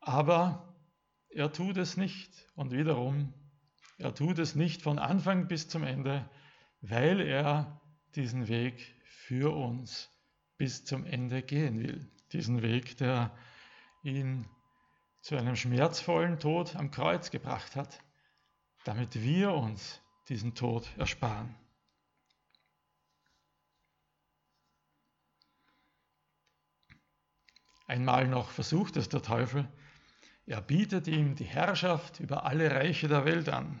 Aber 0.00 0.74
er 1.28 1.52
tut 1.52 1.76
es 1.76 1.96
nicht 1.96 2.32
und 2.56 2.72
wiederum, 2.72 3.32
er 3.96 4.12
tut 4.12 4.40
es 4.40 4.56
nicht 4.56 4.82
von 4.82 4.98
Anfang 4.98 5.46
bis 5.46 5.68
zum 5.68 5.84
Ende, 5.84 6.28
weil 6.80 7.20
er 7.20 7.80
diesen 8.16 8.48
Weg 8.48 8.96
für 9.04 9.54
uns 9.54 10.10
bis 10.56 10.84
zum 10.84 11.06
Ende 11.06 11.42
gehen 11.42 11.78
will. 11.78 12.10
Diesen 12.32 12.60
Weg, 12.60 12.96
der 12.96 13.32
ihn 14.02 14.48
zu 15.20 15.36
einem 15.36 15.54
schmerzvollen 15.54 16.40
Tod 16.40 16.74
am 16.74 16.90
Kreuz 16.90 17.30
gebracht 17.30 17.76
hat, 17.76 18.00
damit 18.82 19.22
wir 19.22 19.52
uns 19.52 20.00
diesen 20.28 20.56
Tod 20.56 20.90
ersparen. 20.98 21.54
Einmal 27.88 28.28
noch 28.28 28.50
versucht 28.50 28.98
es 28.98 29.08
der 29.08 29.22
Teufel. 29.22 29.66
Er 30.44 30.60
bietet 30.60 31.08
ihm 31.08 31.34
die 31.36 31.44
Herrschaft 31.44 32.20
über 32.20 32.44
alle 32.44 32.70
Reiche 32.70 33.08
der 33.08 33.24
Welt 33.24 33.48
an. 33.48 33.80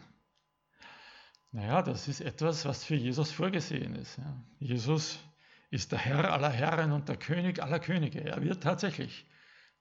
Naja, 1.52 1.82
das 1.82 2.08
ist 2.08 2.22
etwas, 2.22 2.64
was 2.64 2.84
für 2.84 2.94
Jesus 2.94 3.30
vorgesehen 3.30 3.94
ist. 3.94 4.18
Jesus 4.58 5.18
ist 5.70 5.92
der 5.92 5.98
Herr 5.98 6.32
aller 6.32 6.50
Herren 6.50 6.92
und 6.92 7.10
der 7.10 7.18
König 7.18 7.62
aller 7.62 7.80
Könige. 7.80 8.24
Er 8.24 8.42
wird 8.42 8.62
tatsächlich 8.62 9.26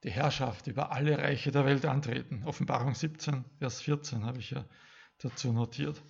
die 0.03 0.11
Herrschaft 0.11 0.67
über 0.67 0.91
alle 0.91 1.17
Reiche 1.17 1.51
der 1.51 1.65
Welt 1.65 1.85
antreten. 1.85 2.43
Offenbarung 2.43 2.95
17, 2.95 3.45
Vers 3.59 3.81
14 3.81 4.25
habe 4.25 4.39
ich 4.39 4.51
ja 4.51 4.65
dazu 5.19 5.53
notiert. 5.53 6.03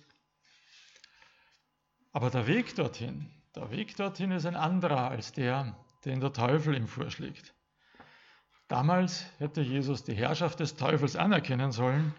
Aber 2.12 2.30
der 2.30 2.48
Weg 2.48 2.74
dorthin, 2.74 3.30
der 3.54 3.70
Weg 3.70 3.94
dorthin 3.96 4.32
ist 4.32 4.44
ein 4.44 4.56
anderer 4.56 5.08
als 5.08 5.32
der, 5.32 5.76
den 6.04 6.18
der 6.18 6.32
Teufel 6.32 6.74
ihm 6.74 6.88
vorschlägt. 6.88 7.54
Damals 8.68 9.24
hätte 9.38 9.62
Jesus 9.62 10.04
die 10.04 10.14
Herrschaft 10.14 10.60
des 10.60 10.76
Teufels 10.76 11.16
anerkennen 11.16 11.72
sollen 11.72 12.14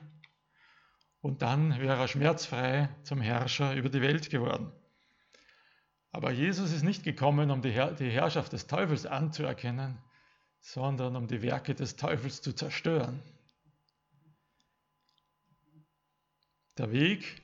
und 1.21 1.43
dann 1.43 1.79
wäre 1.79 1.99
er 1.99 2.07
schmerzfrei 2.07 2.89
zum 3.03 3.21
Herrscher 3.21 3.75
über 3.75 3.89
die 3.89 4.01
Welt 4.01 4.31
geworden. 4.31 4.71
Aber 6.11 6.31
Jesus 6.31 6.71
ist 6.71 6.81
nicht 6.81 7.03
gekommen, 7.03 7.51
um 7.51 7.61
die, 7.61 7.69
Herr 7.69 7.91
die 7.91 8.09
Herrschaft 8.09 8.53
des 8.53 8.65
Teufels 8.65 9.05
anzuerkennen, 9.05 9.99
sondern 10.59 11.15
um 11.15 11.27
die 11.27 11.43
Werke 11.43 11.75
des 11.75 11.95
Teufels 11.95 12.41
zu 12.41 12.53
zerstören. 12.53 13.21
Der 16.79 16.91
Weg, 16.91 17.43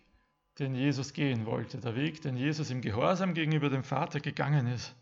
den 0.58 0.74
Jesus 0.74 1.14
gehen 1.14 1.46
wollte, 1.46 1.78
der 1.78 1.96
Weg, 1.96 2.22
den 2.22 2.38
Jesus 2.38 2.72
im 2.72 2.82
Gehorsam 2.82 3.36
gegenüber 3.36 3.70
dem 3.70 3.84
Vater 3.84 4.20
gegangen 4.20 4.66
ist, 4.66 4.96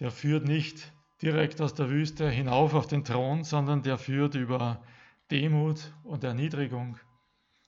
der 0.00 0.10
führt 0.10 0.44
nicht 0.44 0.92
direkt 1.22 1.60
aus 1.60 1.74
der 1.74 1.88
Wüste 1.88 2.28
hinauf 2.28 2.74
auf 2.74 2.86
den 2.86 3.04
Thron, 3.04 3.44
sondern 3.44 3.82
der 3.82 3.98
führt 3.98 4.34
über 4.34 4.82
Demut 5.30 5.92
und 6.04 6.24
Erniedrigung, 6.24 6.98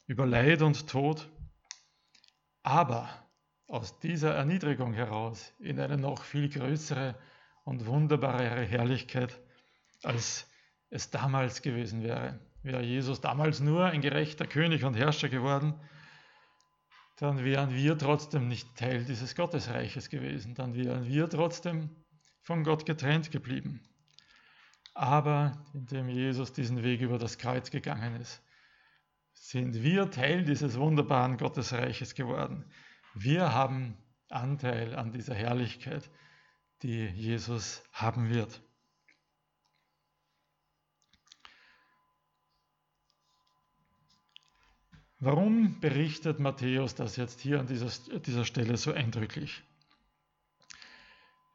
über 0.07 0.27
Leid 0.27 0.63
und 0.63 0.89
Tod, 0.89 1.29
aber 2.63 3.09
aus 3.67 3.99
dieser 4.01 4.35
Erniedrigung 4.35 4.93
heraus 4.93 5.53
in 5.59 5.81
eine 5.81 5.97
noch 5.97 6.23
viel 6.23 6.49
größere 6.49 7.15
und 7.65 7.87
wunderbarere 7.87 8.65
Herrlichkeit, 8.65 9.39
als 10.03 10.49
es 10.91 11.11
damals 11.11 11.63
gewesen 11.63 12.03
wäre. 12.03 12.39
Wäre 12.63 12.83
Jesus 12.83 13.21
damals 13.21 13.61
nur 13.61 13.85
ein 13.87 14.01
gerechter 14.01 14.47
König 14.47 14.85
und 14.85 14.95
Herrscher 14.95 15.29
geworden, 15.29 15.75
dann 17.17 17.45
wären 17.45 17.75
wir 17.75 17.99
trotzdem 17.99 18.49
nicht 18.49 18.77
Teil 18.77 19.05
dieses 19.05 19.35
Gottesreiches 19.35 20.09
gewesen, 20.09 20.55
dann 20.55 20.75
wären 20.75 21.07
wir 21.07 21.29
trotzdem 21.29 21.91
von 22.49 22.65
Gott 22.65 22.87
getrennt 22.87 23.31
geblieben. 23.31 23.83
Aber 24.95 25.63
indem 25.75 26.09
Jesus 26.09 26.55
diesen 26.55 26.83
Weg 26.83 27.03
über 27.03 27.19
das 27.19 27.37
Kreuz 27.37 27.71
gegangen 27.71 28.19
ist, 28.23 28.43
sind 29.35 29.83
wir 29.83 30.11
Teil 30.11 30.47
dieses 30.47 30.79
wunderbaren 30.79 31.37
Gottesreiches 31.37 32.15
geworden. 32.15 32.65
Wir 33.13 33.53
haben 33.53 33.99
Anteil 34.31 34.95
an 34.97 35.13
dieser 35.13 35.35
Herrlichkeit, 35.35 36.11
die 36.83 37.05
Jesus 37.09 37.83
haben 37.93 38.31
wird. 38.31 38.63
Warum 45.21 45.81
berichtet 45.81 46.39
Matthäus 46.39 46.95
das 46.95 47.17
jetzt 47.17 47.41
hier 47.41 47.61
an 47.61 47.67
dieser, 47.67 47.91
dieser 48.21 48.47
Stelle 48.47 48.79
so 48.79 48.93
eindrücklich? 48.93 49.63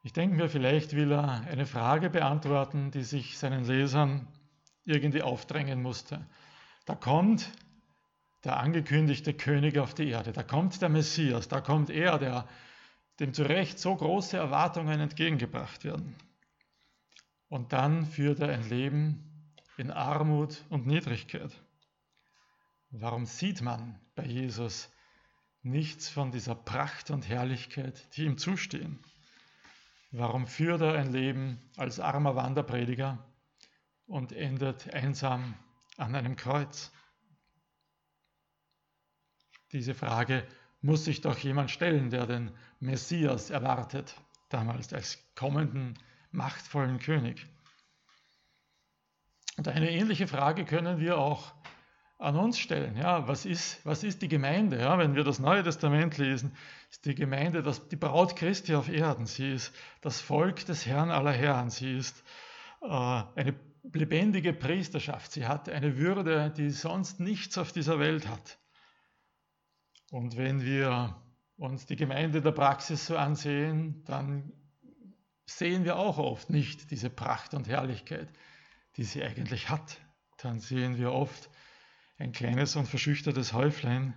Ich 0.05 0.11
denke 0.11 0.35
mir, 0.35 0.49
vielleicht 0.49 0.97
will 0.97 1.13
er 1.13 1.47
eine 1.47 1.65
Frage 1.65 2.09
beantworten, 2.09 2.91
die 2.91 3.03
sich 3.03 3.37
seinen 3.37 3.63
Lesern 3.63 4.27
irgendwie 4.83 5.21
aufdrängen 5.21 5.81
musste. 5.81 6.27
Da 6.85 6.93
kommt 6.93 7.49
der 8.43 8.57
angekündigte 8.57 9.33
König 9.33 9.77
auf 9.77 9.93
die 9.93 10.09
Erde, 10.09 10.33
da 10.33 10.43
kommt 10.43 10.81
der 10.81 10.89
Messias, 10.89 11.47
da 11.47 11.61
kommt 11.61 11.89
er, 11.89 12.19
der, 12.19 12.45
dem 13.21 13.33
zu 13.33 13.43
Recht 13.43 13.79
so 13.79 13.95
große 13.95 14.35
Erwartungen 14.35 14.99
entgegengebracht 14.99 15.85
werden. 15.85 16.15
Und 17.47 17.71
dann 17.71 18.05
führt 18.05 18.41
er 18.41 18.49
ein 18.49 18.67
Leben 18.67 19.55
in 19.77 19.89
Armut 19.89 20.65
und 20.67 20.85
Niedrigkeit. 20.85 21.51
Warum 22.89 23.25
sieht 23.25 23.61
man 23.61 23.97
bei 24.15 24.25
Jesus 24.25 24.91
nichts 25.61 26.09
von 26.09 26.31
dieser 26.31 26.55
Pracht 26.55 27.09
und 27.09 27.29
Herrlichkeit, 27.29 28.17
die 28.17 28.25
ihm 28.25 28.37
zustehen? 28.37 28.99
Warum 30.15 30.45
führt 30.45 30.81
er 30.81 30.93
ein 30.93 31.11
Leben 31.11 31.59
als 31.75 31.99
armer 31.99 32.35
Wanderprediger 32.35 33.17
und 34.05 34.31
endet 34.31 34.93
einsam 34.93 35.55
an 35.97 36.13
einem 36.13 36.35
Kreuz? 36.35 36.91
Diese 39.71 39.95
Frage 39.95 40.47
muss 40.81 41.05
sich 41.05 41.21
doch 41.21 41.39
jemand 41.39 41.71
stellen, 41.71 42.11
der 42.11 42.27
den 42.27 42.51
Messias 42.79 43.49
erwartet, 43.49 44.13
damals 44.49 44.93
als 44.93 45.17
kommenden 45.33 45.97
machtvollen 46.29 46.99
König. 46.99 47.47
Und 49.57 49.67
eine 49.67 49.89
ähnliche 49.89 50.27
Frage 50.27 50.63
können 50.63 50.99
wir 50.99 51.17
auch 51.17 51.55
an 52.23 52.37
uns 52.37 52.57
stellen. 52.57 52.95
Ja, 52.95 53.27
was, 53.27 53.45
ist, 53.45 53.85
was 53.85 54.03
ist 54.03 54.21
die 54.21 54.27
Gemeinde? 54.27 54.79
Ja, 54.79 54.97
wenn 54.97 55.15
wir 55.15 55.23
das 55.23 55.39
Neue 55.39 55.63
Testament 55.63 56.17
lesen, 56.17 56.55
ist 56.89 57.05
die 57.05 57.15
Gemeinde 57.15 57.61
das, 57.61 57.87
die 57.89 57.95
Braut 57.95 58.35
Christi 58.35 58.75
auf 58.75 58.89
Erden. 58.89 59.25
Sie 59.25 59.51
ist 59.51 59.73
das 60.01 60.21
Volk 60.21 60.65
des 60.65 60.85
Herrn 60.85 61.11
aller 61.11 61.33
Herren. 61.33 61.69
Sie 61.69 61.97
ist 61.97 62.23
äh, 62.81 62.87
eine 62.87 63.55
lebendige 63.93 64.53
Priesterschaft. 64.53 65.33
Sie 65.33 65.45
hat 65.45 65.67
eine 65.67 65.97
Würde, 65.97 66.49
die 66.55 66.69
sonst 66.69 67.19
nichts 67.19 67.57
auf 67.57 67.73
dieser 67.73 67.99
Welt 67.99 68.27
hat. 68.27 68.57
Und 70.09 70.37
wenn 70.37 70.61
wir 70.61 71.21
uns 71.57 71.85
die 71.85 71.97
Gemeinde 71.97 72.41
der 72.41 72.51
Praxis 72.51 73.05
so 73.05 73.17
ansehen, 73.17 74.03
dann 74.05 74.53
sehen 75.45 75.83
wir 75.83 75.97
auch 75.97 76.17
oft 76.17 76.49
nicht 76.49 76.89
diese 76.91 77.09
Pracht 77.09 77.53
und 77.53 77.67
Herrlichkeit, 77.67 78.29
die 78.95 79.03
sie 79.03 79.23
eigentlich 79.23 79.69
hat. 79.69 79.99
Dann 80.37 80.59
sehen 80.59 80.97
wir 80.97 81.11
oft 81.11 81.49
ein 82.17 82.31
kleines 82.31 82.75
und 82.75 82.87
verschüchtertes 82.87 83.53
Häuflein, 83.53 84.13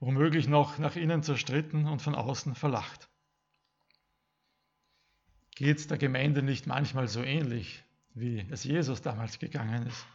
womöglich 0.00 0.48
noch 0.48 0.78
nach 0.78 0.96
innen 0.96 1.22
zerstritten 1.22 1.86
und 1.86 2.02
von 2.02 2.14
außen 2.14 2.54
verlacht. 2.54 3.08
Geht 5.54 5.78
es 5.78 5.86
der 5.88 5.98
Gemeinde 5.98 6.42
nicht 6.42 6.66
manchmal 6.66 7.08
so 7.08 7.22
ähnlich, 7.22 7.82
wie 8.14 8.46
es 8.50 8.64
Jesus 8.64 9.02
damals 9.02 9.38
gegangen 9.38 9.86
ist? 9.86 10.06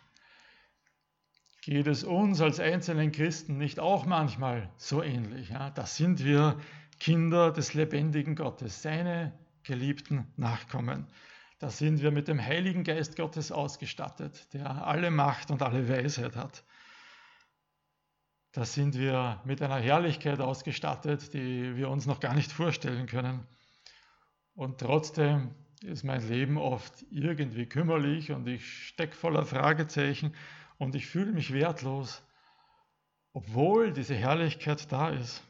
Geht 1.62 1.88
es 1.88 2.04
uns 2.04 2.42
als 2.42 2.60
einzelnen 2.60 3.12
Christen 3.12 3.58
nicht 3.58 3.80
auch 3.80 4.06
manchmal 4.06 4.70
so 4.78 5.02
ähnlich? 5.02 5.50
Ja? 5.50 5.70
Da 5.70 5.86
sind 5.86 6.24
wir 6.24 6.60
Kinder 7.00 7.52
des 7.52 7.74
lebendigen 7.74 8.36
Gottes, 8.36 8.82
seine 8.82 9.38
geliebten 9.64 10.32
Nachkommen. 10.36 11.08
Da 11.60 11.70
sind 11.70 12.02
wir 12.02 12.12
mit 12.12 12.28
dem 12.28 12.42
Heiligen 12.42 12.84
Geist 12.84 13.16
Gottes 13.16 13.52
ausgestattet, 13.52 14.54
der 14.54 14.86
alle 14.86 15.12
Macht 15.12 15.52
und 15.52 15.62
alle 15.62 15.88
Weisheit 15.88 16.36
hat. 16.36 16.64
Da 18.54 18.66
sind 18.66 18.96
wir 18.96 19.42
mit 19.46 19.64
einer 19.64 19.80
Herrlichkeit 19.80 20.40
ausgestattet, 20.40 21.34
die 21.34 21.76
wir 21.76 21.90
uns 21.90 22.06
noch 22.06 22.20
gar 22.20 22.36
nicht 22.36 22.52
vorstellen 22.52 23.08
können. 23.08 23.48
Und 24.54 24.80
trotzdem 24.80 25.56
ist 25.82 26.04
mein 26.04 26.26
Leben 26.28 26.60
oft 26.60 27.04
irgendwie 27.10 27.66
kümmerlich 27.66 28.32
und 28.32 28.48
ich 28.48 28.88
stecke 28.88 29.16
voller 29.16 29.44
Fragezeichen 29.44 30.36
und 30.78 30.94
ich 30.94 31.08
fühle 31.08 31.32
mich 31.32 31.52
wertlos, 31.52 32.22
obwohl 33.34 33.92
diese 33.92 34.14
Herrlichkeit 34.14 34.92
da 34.92 35.10
ist. 35.10 35.42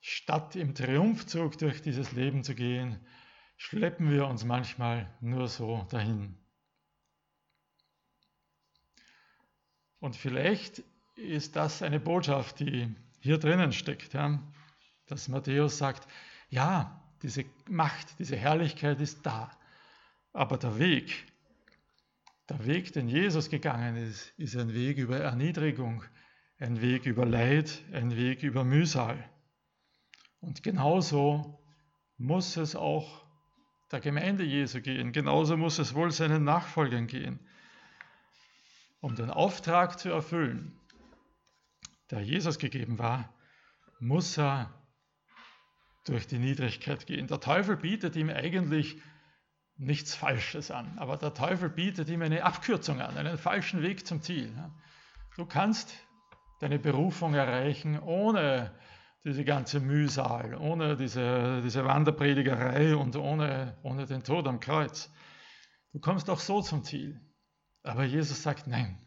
Statt 0.00 0.56
im 0.56 0.74
Triumphzug 0.74 1.58
durch 1.58 1.82
dieses 1.82 2.12
Leben 2.12 2.42
zu 2.42 2.54
gehen, 2.54 3.04
schleppen 3.58 4.10
wir 4.10 4.26
uns 4.28 4.44
manchmal 4.44 5.14
nur 5.20 5.46
so 5.46 5.86
dahin. 5.90 6.38
Und 10.00 10.16
vielleicht 10.16 10.82
ist 11.16 11.56
das 11.56 11.82
eine 11.82 11.98
Botschaft, 11.98 12.60
die 12.60 12.94
hier 13.20 13.38
drinnen 13.38 13.72
steckt, 13.72 14.14
ja? 14.14 14.40
dass 15.06 15.28
Matthäus 15.28 15.78
sagt, 15.78 16.06
ja, 16.48 17.00
diese 17.22 17.44
Macht, 17.68 18.18
diese 18.18 18.36
Herrlichkeit 18.36 19.00
ist 19.00 19.24
da, 19.24 19.50
aber 20.32 20.58
der 20.58 20.78
Weg, 20.78 21.26
der 22.48 22.64
Weg, 22.66 22.92
den 22.92 23.08
Jesus 23.08 23.50
gegangen 23.50 23.96
ist, 23.96 24.32
ist 24.36 24.56
ein 24.56 24.72
Weg 24.74 24.98
über 24.98 25.18
Erniedrigung, 25.18 26.04
ein 26.58 26.80
Weg 26.80 27.06
über 27.06 27.24
Leid, 27.24 27.82
ein 27.92 28.16
Weg 28.16 28.42
über 28.42 28.62
Mühsal. 28.64 29.28
Und 30.40 30.62
genauso 30.62 31.58
muss 32.18 32.56
es 32.56 32.76
auch 32.76 33.24
der 33.90 34.00
Gemeinde 34.00 34.44
Jesu 34.44 34.80
gehen, 34.80 35.12
genauso 35.12 35.56
muss 35.56 35.78
es 35.78 35.94
wohl 35.94 36.10
seinen 36.10 36.44
Nachfolgern 36.44 37.06
gehen. 37.06 37.40
Um 39.00 39.14
den 39.14 39.30
Auftrag 39.30 39.98
zu 39.98 40.10
erfüllen, 40.10 40.78
der 42.10 42.20
Jesus 42.20 42.58
gegeben 42.58 42.98
war, 42.98 43.32
muss 43.98 44.38
er 44.38 44.72
durch 46.04 46.26
die 46.26 46.38
Niedrigkeit 46.38 47.06
gehen. 47.06 47.26
Der 47.26 47.40
Teufel 47.40 47.76
bietet 47.76 48.16
ihm 48.16 48.30
eigentlich 48.30 49.00
nichts 49.76 50.14
Falsches 50.14 50.70
an. 50.70 50.98
Aber 50.98 51.16
der 51.16 51.34
Teufel 51.34 51.68
bietet 51.68 52.08
ihm 52.08 52.22
eine 52.22 52.44
Abkürzung 52.44 53.00
an, 53.00 53.16
einen 53.16 53.38
falschen 53.38 53.82
Weg 53.82 54.06
zum 54.06 54.22
Ziel. 54.22 54.52
Du 55.36 55.44
kannst 55.44 55.92
deine 56.60 56.78
Berufung 56.78 57.34
erreichen 57.34 57.98
ohne 57.98 58.72
diese 59.24 59.44
ganze 59.44 59.80
Mühsal, 59.80 60.54
ohne 60.54 60.96
diese, 60.96 61.60
diese 61.62 61.84
Wanderpredigerei 61.84 62.94
und 62.94 63.16
ohne, 63.16 63.76
ohne 63.82 64.06
den 64.06 64.22
Tod 64.22 64.46
am 64.46 64.60
Kreuz. 64.60 65.12
Du 65.92 65.98
kommst 65.98 66.30
auch 66.30 66.38
so 66.38 66.62
zum 66.62 66.84
Ziel. 66.84 67.20
Aber 67.82 68.04
Jesus 68.04 68.42
sagt 68.42 68.66
Nein. 68.66 68.98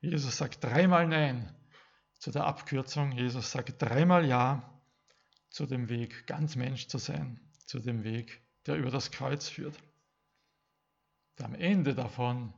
Jesus 0.00 0.36
sagt 0.36 0.62
dreimal 0.62 1.06
Nein 1.06 1.54
zu 2.18 2.30
der 2.30 2.44
Abkürzung. 2.44 3.12
Jesus 3.12 3.50
sagt 3.50 3.80
dreimal 3.80 4.26
Ja 4.26 4.72
zu 5.50 5.66
dem 5.66 5.88
Weg, 5.88 6.26
ganz 6.26 6.56
Mensch 6.56 6.88
zu 6.88 6.98
sein, 6.98 7.40
zu 7.64 7.78
dem 7.78 8.04
Weg, 8.04 8.42
der 8.66 8.76
über 8.76 8.90
das 8.90 9.10
Kreuz 9.10 9.48
führt. 9.48 9.76
Am 11.40 11.54
Ende 11.54 11.94
davon 11.94 12.52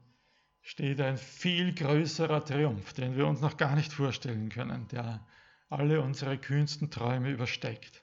steht 0.63 1.01
ein 1.01 1.17
viel 1.17 1.75
größerer 1.75 2.45
Triumph, 2.45 2.93
den 2.93 3.17
wir 3.17 3.27
uns 3.27 3.41
noch 3.41 3.57
gar 3.57 3.75
nicht 3.75 3.93
vorstellen 3.93 4.49
können, 4.49 4.87
der 4.89 5.27
alle 5.69 6.01
unsere 6.01 6.39
kühnsten 6.39 6.91
Träume 6.91 7.31
übersteigt. 7.31 8.03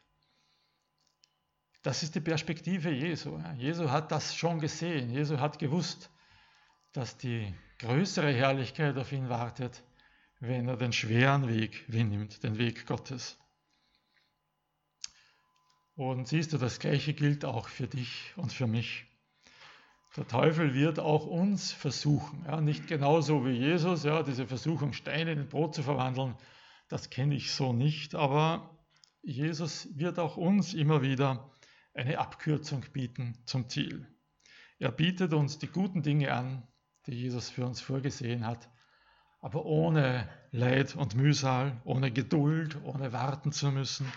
Das 1.81 2.03
ist 2.03 2.15
die 2.15 2.21
Perspektive 2.21 2.89
Jesu. 2.89 3.39
Jesu 3.57 3.91
hat 3.91 4.11
das 4.11 4.35
schon 4.35 4.59
gesehen. 4.59 5.11
Jesu 5.11 5.39
hat 5.39 5.59
gewusst, 5.59 6.09
dass 6.93 7.17
die 7.17 7.53
größere 7.79 8.31
Herrlichkeit 8.31 8.97
auf 8.97 9.11
ihn 9.11 9.29
wartet, 9.29 9.83
wenn 10.39 10.67
er 10.67 10.77
den 10.77 10.93
schweren 10.93 11.47
Weg 11.47 11.87
nimmt, 11.87 12.43
den 12.43 12.57
Weg 12.57 12.85
Gottes. 12.85 13.37
Und 15.95 16.27
siehst 16.27 16.51
du, 16.51 16.57
das 16.57 16.79
Gleiche 16.79 17.13
gilt 17.13 17.45
auch 17.45 17.69
für 17.69 17.87
dich 17.87 18.33
und 18.35 18.51
für 18.51 18.67
mich. 18.67 19.05
Der 20.17 20.27
Teufel 20.27 20.73
wird 20.73 20.99
auch 20.99 21.25
uns 21.25 21.71
versuchen, 21.71 22.45
ja, 22.45 22.61
nicht 22.61 22.87
genauso 22.87 23.45
wie 23.45 23.51
Jesus, 23.51 24.03
ja, 24.03 24.23
diese 24.23 24.47
Versuchung, 24.47 24.93
Steine 24.93 25.33
in 25.33 25.49
Brot 25.49 25.75
zu 25.75 25.83
verwandeln, 25.83 26.35
das 26.87 27.09
kenne 27.09 27.35
ich 27.35 27.51
so 27.51 27.73
nicht, 27.73 28.15
aber 28.15 28.77
Jesus 29.21 29.89
wird 29.97 30.19
auch 30.19 30.37
uns 30.37 30.73
immer 30.73 31.01
wieder 31.01 31.51
eine 31.93 32.19
Abkürzung 32.19 32.85
bieten 32.93 33.41
zum 33.45 33.69
Ziel. 33.69 34.07
Er 34.79 34.91
bietet 34.91 35.33
uns 35.33 35.57
die 35.57 35.67
guten 35.67 36.03
Dinge 36.03 36.33
an, 36.33 36.67
die 37.07 37.13
Jesus 37.13 37.49
für 37.49 37.65
uns 37.65 37.81
vorgesehen 37.81 38.45
hat, 38.45 38.69
aber 39.45 39.63
ohne 39.63 40.27
Leid 40.49 40.95
und 40.95 41.13
Mühsal, 41.13 41.79
ohne 41.83 42.11
Geduld, 42.11 42.81
ohne 42.83 43.13
warten 43.13 43.51
zu 43.51 43.71
müssen, 43.71 44.11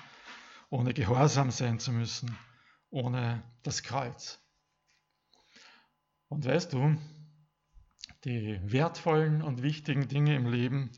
ohne 0.70 0.94
gehorsam 0.94 1.50
sein 1.50 1.78
zu 1.78 1.92
müssen, 1.92 2.34
ohne 2.88 3.42
das 3.62 3.82
Kreuz. 3.82 4.40
Und 6.28 6.46
weißt 6.46 6.72
du, 6.72 6.96
die 8.24 8.58
wertvollen 8.72 9.42
und 9.42 9.62
wichtigen 9.62 10.08
Dinge 10.08 10.34
im 10.34 10.46
Leben, 10.46 10.92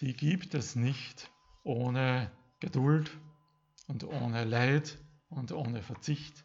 die 0.00 0.14
gibt 0.14 0.54
es 0.54 0.76
nicht 0.76 1.28
ohne 1.64 2.30
Geduld 2.60 3.10
und 3.88 4.04
ohne 4.04 4.44
Leid 4.44 4.96
und 5.28 5.50
ohne 5.50 5.82
Verzicht 5.82 6.44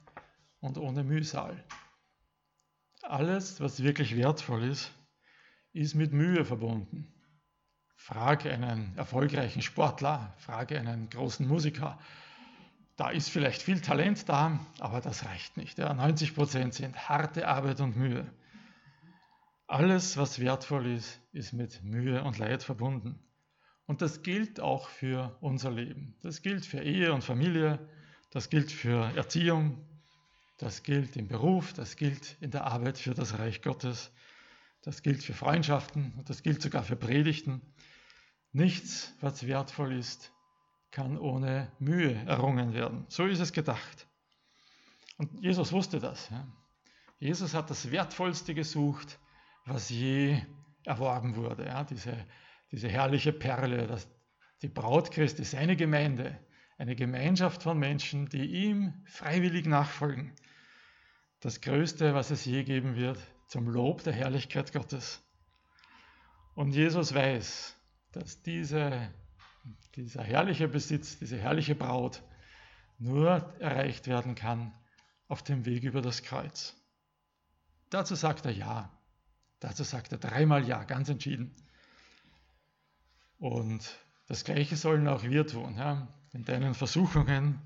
und 0.59 0.79
ohne 0.79 1.03
Mühsal. 1.03 1.63
Alles, 3.03 3.61
was 3.61 3.83
wirklich 3.83 4.15
wertvoll 4.15 4.63
ist, 4.63 4.91
ist 5.73 5.95
mit 5.95 6.13
Mühe 6.13 6.45
verbunden. 6.45 7.11
Frage 7.95 8.51
einen 8.51 8.97
erfolgreichen 8.97 9.61
Sportler, 9.61 10.33
frage 10.37 10.79
einen 10.79 11.09
großen 11.09 11.47
Musiker. 11.47 11.99
Da 12.95 13.09
ist 13.09 13.29
vielleicht 13.29 13.61
viel 13.61 13.81
Talent 13.81 14.27
da, 14.27 14.59
aber 14.79 15.01
das 15.01 15.25
reicht 15.25 15.57
nicht. 15.57 15.77
Ja, 15.77 15.93
90 15.93 16.33
Prozent 16.33 16.73
sind 16.73 17.09
harte 17.09 17.47
Arbeit 17.47 17.81
und 17.81 17.97
Mühe. 17.97 18.25
Alles, 19.67 20.17
was 20.17 20.39
wertvoll 20.39 20.87
ist, 20.87 21.21
ist 21.31 21.53
mit 21.53 21.83
Mühe 21.83 22.23
und 22.23 22.37
Leid 22.39 22.63
verbunden. 22.63 23.19
Und 23.85 24.01
das 24.01 24.23
gilt 24.23 24.59
auch 24.59 24.87
für 24.89 25.37
unser 25.41 25.71
Leben. 25.71 26.15
Das 26.21 26.41
gilt 26.41 26.65
für 26.65 26.81
Ehe 26.81 27.13
und 27.13 27.23
Familie, 27.23 27.79
das 28.31 28.49
gilt 28.49 28.71
für 28.71 29.11
Erziehung, 29.15 29.77
das 30.57 30.83
gilt 30.83 31.15
im 31.17 31.27
Beruf, 31.27 31.73
das 31.73 31.95
gilt 31.95 32.37
in 32.41 32.51
der 32.51 32.65
Arbeit 32.65 32.97
für 32.97 33.13
das 33.13 33.39
Reich 33.39 33.61
Gottes, 33.61 34.11
das 34.81 35.01
gilt 35.03 35.23
für 35.23 35.33
Freundschaften 35.33 36.13
und 36.17 36.29
das 36.29 36.43
gilt 36.43 36.61
sogar 36.61 36.83
für 36.83 36.95
Predigten. 36.95 37.61
Nichts, 38.51 39.13
was 39.21 39.45
wertvoll 39.45 39.93
ist, 39.93 40.31
kann 40.91 41.17
ohne 41.17 41.71
Mühe 41.79 42.15
errungen 42.25 42.73
werden. 42.73 43.05
So 43.09 43.25
ist 43.25 43.39
es 43.39 43.53
gedacht. 43.53 44.07
Und 45.17 45.41
Jesus 45.41 45.71
wusste 45.71 45.99
das. 45.99 46.29
Jesus 47.19 47.53
hat 47.53 47.69
das 47.69 47.91
Wertvollste 47.91 48.53
gesucht, 48.53 49.19
was 49.65 49.89
je 49.89 50.41
erworben 50.85 51.35
wurde. 51.35 51.65
Ja. 51.65 51.83
Diese, 51.83 52.25
diese 52.71 52.87
herrliche 52.87 53.33
Perle, 53.33 53.85
das, 53.85 54.07
die 54.61 54.69
Braut 54.69 55.11
Christi, 55.11 55.43
seine 55.43 55.75
Gemeinde, 55.75 56.39
eine 56.77 56.95
Gemeinschaft 56.95 57.63
von 57.63 57.77
Menschen, 57.77 58.29
die 58.29 58.45
ihm 58.45 58.93
freiwillig 59.05 59.65
nachfolgen. 59.65 60.33
Das 61.41 61.59
Größte, 61.61 62.13
was 62.13 62.31
es 62.31 62.45
je 62.45 62.63
geben 62.63 62.95
wird, 62.95 63.19
zum 63.49 63.67
Lob 63.67 64.03
der 64.03 64.13
Herrlichkeit 64.13 64.71
Gottes. 64.71 65.21
Und 66.53 66.71
Jesus 66.71 67.13
weiß, 67.13 67.75
dass 68.11 68.43
diese, 68.43 69.11
dieser 69.95 70.23
herrliche 70.23 70.67
Besitz, 70.67 71.17
diese 71.17 71.37
herrliche 71.37 71.73
Braut 71.73 72.21
nur 72.99 73.53
erreicht 73.59 74.07
werden 74.07 74.35
kann 74.35 74.71
auf 75.27 75.41
dem 75.41 75.65
Weg 75.65 75.83
über 75.83 76.01
das 76.01 76.21
Kreuz. 76.21 76.75
Dazu 77.89 78.15
sagt 78.15 78.45
er 78.45 78.51
Ja. 78.51 78.95
Dazu 79.59 79.83
sagt 79.83 80.11
er 80.11 80.19
dreimal 80.19 80.67
Ja, 80.67 80.83
ganz 80.83 81.09
entschieden. 81.09 81.55
Und 83.39 83.97
das 84.27 84.43
Gleiche 84.43 84.75
sollen 84.75 85.07
auch 85.07 85.23
wir 85.23 85.47
tun. 85.47 85.75
Ja. 85.75 86.07
In 86.33 86.45
deinen 86.45 86.75
Versuchungen 86.75 87.59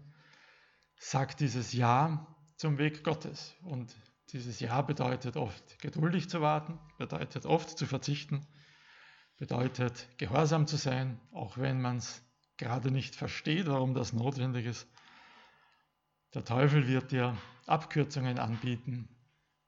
sag 0.95 1.35
dieses 1.35 1.73
Ja 1.73 2.25
zum 2.55 2.77
Weg 2.77 3.03
Gottes. 3.03 3.53
Und 3.63 3.93
dieses 4.31 4.59
Ja 4.59 4.81
bedeutet 4.81 5.37
oft 5.37 5.79
geduldig 5.79 6.29
zu 6.29 6.41
warten, 6.41 6.79
bedeutet 6.97 7.45
oft 7.45 7.77
zu 7.77 7.85
verzichten, 7.85 8.47
bedeutet 9.37 10.07
gehorsam 10.17 10.67
zu 10.67 10.77
sein, 10.77 11.19
auch 11.31 11.57
wenn 11.57 11.81
man 11.81 11.97
es 11.97 12.23
gerade 12.57 12.91
nicht 12.91 13.15
versteht, 13.15 13.67
warum 13.67 13.93
das 13.93 14.13
notwendig 14.13 14.65
ist. 14.65 14.87
Der 16.33 16.45
Teufel 16.45 16.87
wird 16.87 17.11
dir 17.11 17.37
Abkürzungen 17.67 18.39
anbieten, 18.39 19.07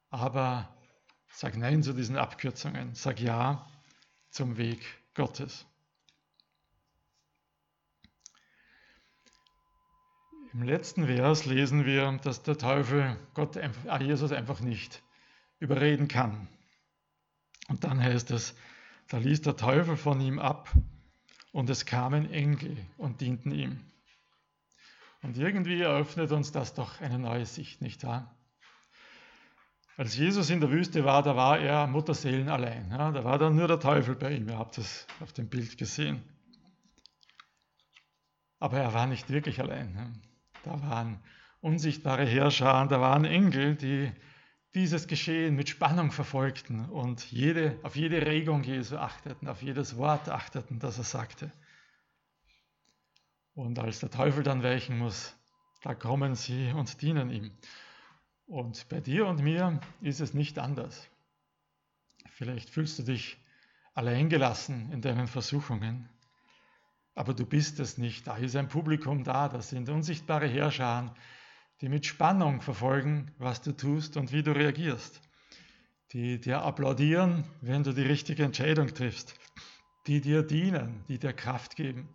aber 0.09 0.75
sag 1.29 1.57
Nein 1.57 1.83
zu 1.83 1.93
diesen 1.93 2.17
Abkürzungen, 2.17 2.95
sag 2.95 3.19
Ja 3.19 3.67
zum 4.29 4.57
Weg 4.57 4.81
Gottes. 5.13 5.65
Im 10.55 10.63
letzten 10.63 11.05
Vers 11.05 11.43
lesen 11.43 11.85
wir, 11.85 12.09
dass 12.23 12.41
der 12.41 12.57
Teufel 12.57 13.17
Gott, 13.33 13.59
ah, 13.87 13.99
Jesus 13.99 14.31
einfach 14.31 14.61
nicht 14.61 15.03
überreden 15.59 16.07
kann. 16.07 16.47
Und 17.67 17.83
dann 17.83 18.01
heißt 18.01 18.31
es, 18.31 18.55
da 19.09 19.17
ließ 19.17 19.41
der 19.41 19.57
Teufel 19.57 19.97
von 19.97 20.21
ihm 20.21 20.39
ab 20.39 20.71
und 21.51 21.69
es 21.69 21.85
kamen 21.85 22.31
Engel 22.31 22.77
und 22.95 23.19
dienten 23.19 23.51
ihm. 23.51 23.81
Und 25.21 25.37
irgendwie 25.37 25.81
eröffnet 25.81 26.31
uns 26.31 26.53
das 26.53 26.73
doch 26.73 27.01
eine 27.01 27.19
neue 27.19 27.45
Sicht, 27.45 27.81
nicht 27.81 28.05
wahr? 28.05 28.33
Als 29.97 30.15
Jesus 30.15 30.49
in 30.49 30.61
der 30.61 30.71
Wüste 30.71 31.03
war, 31.03 31.21
da 31.21 31.35
war 31.35 31.59
er 31.59 31.85
Mutterseelen 31.85 32.47
allein. 32.47 32.91
Ja, 32.91 33.11
da 33.11 33.25
war 33.25 33.37
dann 33.37 33.57
nur 33.57 33.67
der 33.67 33.81
Teufel 33.81 34.15
bei 34.15 34.31
ihm. 34.31 34.47
Ihr 34.47 34.57
habt 34.57 34.77
es 34.77 35.05
auf 35.19 35.33
dem 35.33 35.49
Bild 35.49 35.77
gesehen. 35.77 36.23
Aber 38.57 38.79
er 38.79 38.93
war 38.93 39.05
nicht 39.05 39.29
wirklich 39.29 39.59
allein. 39.59 40.21
Da 40.65 40.81
waren 40.81 41.19
unsichtbare 41.61 42.25
Herrscher, 42.25 42.87
da 42.87 42.99
waren 42.99 43.23
Engel, 43.23 43.75
die 43.75 44.11
dieses 44.73 45.07
Geschehen 45.07 45.55
mit 45.55 45.69
Spannung 45.69 46.11
verfolgten 46.11 46.89
und 46.89 47.31
jede, 47.31 47.79
auf 47.83 47.95
jede 47.95 48.25
Regung 48.25 48.63
Jesu 48.63 48.97
achteten, 48.97 49.47
auf 49.47 49.61
jedes 49.61 49.95
Wort 49.95 50.27
achteten, 50.27 50.79
das 50.79 50.97
er 50.97 51.03
sagte. 51.03 51.51
Und 53.53 53.77
als 53.77 53.99
der 53.99 54.09
Teufel 54.09 54.43
dann 54.43 54.63
weichen 54.63 54.97
muss, 54.97 55.35
da 55.83 55.93
kommen 55.93 56.33
sie 56.33 56.71
und 56.71 56.99
dienen 57.01 57.29
ihm. 57.29 57.51
Und 58.47 58.89
bei 58.89 58.99
dir 58.99 59.27
und 59.27 59.43
mir 59.43 59.79
ist 60.01 60.19
es 60.19 60.33
nicht 60.33 60.57
anders. 60.57 61.07
Vielleicht 62.31 62.71
fühlst 62.71 62.97
du 62.97 63.03
dich 63.03 63.37
alleingelassen 63.93 64.91
in 64.91 65.01
deinen 65.01 65.27
Versuchungen, 65.27 66.09
aber 67.15 67.33
du 67.33 67.45
bist 67.45 67.79
es 67.79 67.97
nicht. 67.97 68.27
Da 68.27 68.35
ist 68.37 68.55
ein 68.55 68.67
Publikum 68.67 69.23
da, 69.23 69.47
das 69.47 69.69
sind 69.69 69.89
unsichtbare 69.89 70.47
Herrscher, 70.47 71.15
die 71.81 71.89
mit 71.89 72.05
Spannung 72.05 72.61
verfolgen, 72.61 73.31
was 73.37 73.61
du 73.61 73.71
tust 73.71 74.17
und 74.17 74.31
wie 74.31 74.43
du 74.43 74.53
reagierst, 74.53 75.21
die 76.11 76.39
dir 76.39 76.61
applaudieren, 76.61 77.45
wenn 77.61 77.83
du 77.83 77.93
die 77.93 78.03
richtige 78.03 78.43
Entscheidung 78.43 78.93
triffst, 78.93 79.33
die 80.07 80.21
dir 80.21 80.43
dienen, 80.43 81.03
die 81.07 81.17
dir 81.17 81.33
Kraft 81.33 81.75
geben. 81.75 82.09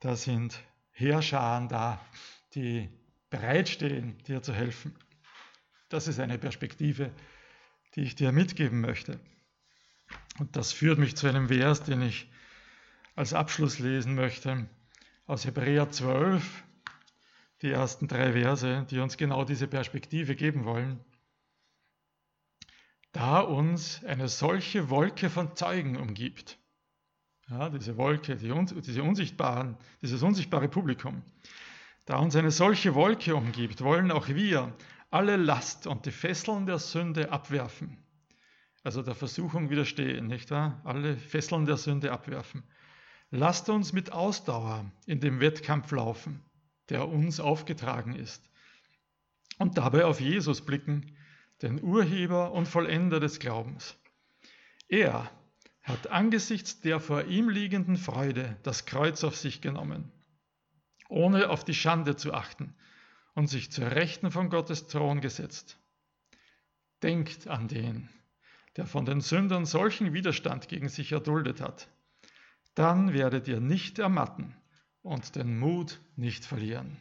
Da 0.00 0.16
sind 0.16 0.58
Heerscharen 0.92 1.68
da, 1.68 2.00
die 2.54 2.88
bereitstehen, 3.30 4.16
dir 4.26 4.42
zu 4.42 4.54
helfen. 4.54 4.94
Das 5.90 6.08
ist 6.08 6.18
eine 6.18 6.38
Perspektive, 6.38 7.10
die 7.94 8.02
ich 8.02 8.14
dir 8.14 8.32
mitgeben 8.32 8.80
möchte. 8.80 9.20
Und 10.38 10.56
das 10.56 10.72
führt 10.72 10.98
mich 10.98 11.16
zu 11.16 11.26
einem 11.26 11.48
Vers, 11.48 11.82
den 11.82 12.02
ich 12.02 12.30
als 13.18 13.34
Abschluss 13.34 13.80
lesen 13.80 14.14
möchte, 14.14 14.68
aus 15.26 15.44
Hebräer 15.44 15.90
12, 15.90 16.62
die 17.62 17.70
ersten 17.70 18.06
drei 18.06 18.30
Verse, 18.30 18.86
die 18.88 19.00
uns 19.00 19.16
genau 19.16 19.44
diese 19.44 19.66
Perspektive 19.66 20.36
geben 20.36 20.64
wollen. 20.64 21.00
Da 23.10 23.40
uns 23.40 24.04
eine 24.04 24.28
solche 24.28 24.88
Wolke 24.88 25.30
von 25.30 25.56
Zeugen 25.56 25.96
umgibt, 25.96 26.60
ja, 27.50 27.70
diese 27.70 27.96
Wolke, 27.96 28.36
die, 28.36 28.54
diese 28.82 29.02
unsichtbaren, 29.02 29.76
dieses 30.00 30.22
unsichtbare 30.22 30.68
Publikum, 30.68 31.24
da 32.04 32.18
uns 32.18 32.36
eine 32.36 32.52
solche 32.52 32.94
Wolke 32.94 33.34
umgibt, 33.34 33.82
wollen 33.82 34.12
auch 34.12 34.28
wir 34.28 34.72
alle 35.10 35.36
Last 35.36 35.88
und 35.88 36.06
die 36.06 36.12
Fesseln 36.12 36.66
der 36.66 36.78
Sünde 36.78 37.32
abwerfen. 37.32 37.98
Also 38.84 39.02
der 39.02 39.16
Versuchung 39.16 39.70
widerstehen, 39.70 40.28
nicht 40.28 40.52
wahr? 40.52 40.80
Alle 40.84 41.16
Fesseln 41.16 41.66
der 41.66 41.78
Sünde 41.78 42.12
abwerfen. 42.12 42.62
Lasst 43.30 43.68
uns 43.68 43.92
mit 43.92 44.12
Ausdauer 44.12 44.90
in 45.06 45.20
dem 45.20 45.40
Wettkampf 45.40 45.90
laufen 45.92 46.42
der 46.88 47.08
uns 47.08 47.40
aufgetragen 47.40 48.14
ist. 48.14 48.44
und 49.58 49.76
dabei 49.76 50.04
auf 50.04 50.20
Jesus 50.20 50.64
blicken, 50.64 51.16
den 51.62 51.82
Urheber 51.82 52.52
und 52.52 52.68
Vollender 52.68 53.18
des 53.18 53.40
Glaubens. 53.40 53.98
Er 54.86 55.28
hat 55.82 56.06
angesichts 56.06 56.80
der 56.80 57.00
vor 57.00 57.24
ihm 57.24 57.48
liegenden 57.48 57.96
Freude 57.96 58.56
das 58.62 58.86
Kreuz 58.86 59.24
auf 59.24 59.36
sich 59.36 59.60
genommen, 59.60 60.12
ohne 61.08 61.50
auf 61.50 61.64
die 61.64 61.74
Schande 61.74 62.14
zu 62.14 62.32
achten, 62.32 62.72
und 63.34 63.48
sich 63.48 63.72
zur 63.72 63.90
Rechten 63.90 64.30
von 64.30 64.48
Gottes 64.48 64.86
Thron 64.86 65.20
gesetzt. 65.20 65.76
Denkt 67.02 67.48
an 67.48 67.66
den, 67.66 68.08
der 68.76 68.86
von 68.86 69.04
den 69.06 69.20
Sündern 69.20 69.64
solchen 69.64 70.12
Widerstand 70.12 70.68
gegen 70.68 70.88
sich 70.88 71.10
erduldet 71.10 71.60
hat. 71.60 71.88
Dann 72.78 73.12
werdet 73.12 73.48
ihr 73.48 73.58
nicht 73.58 73.98
ermatten 73.98 74.54
und 75.02 75.34
den 75.34 75.58
Mut 75.58 76.00
nicht 76.14 76.44
verlieren. 76.44 76.96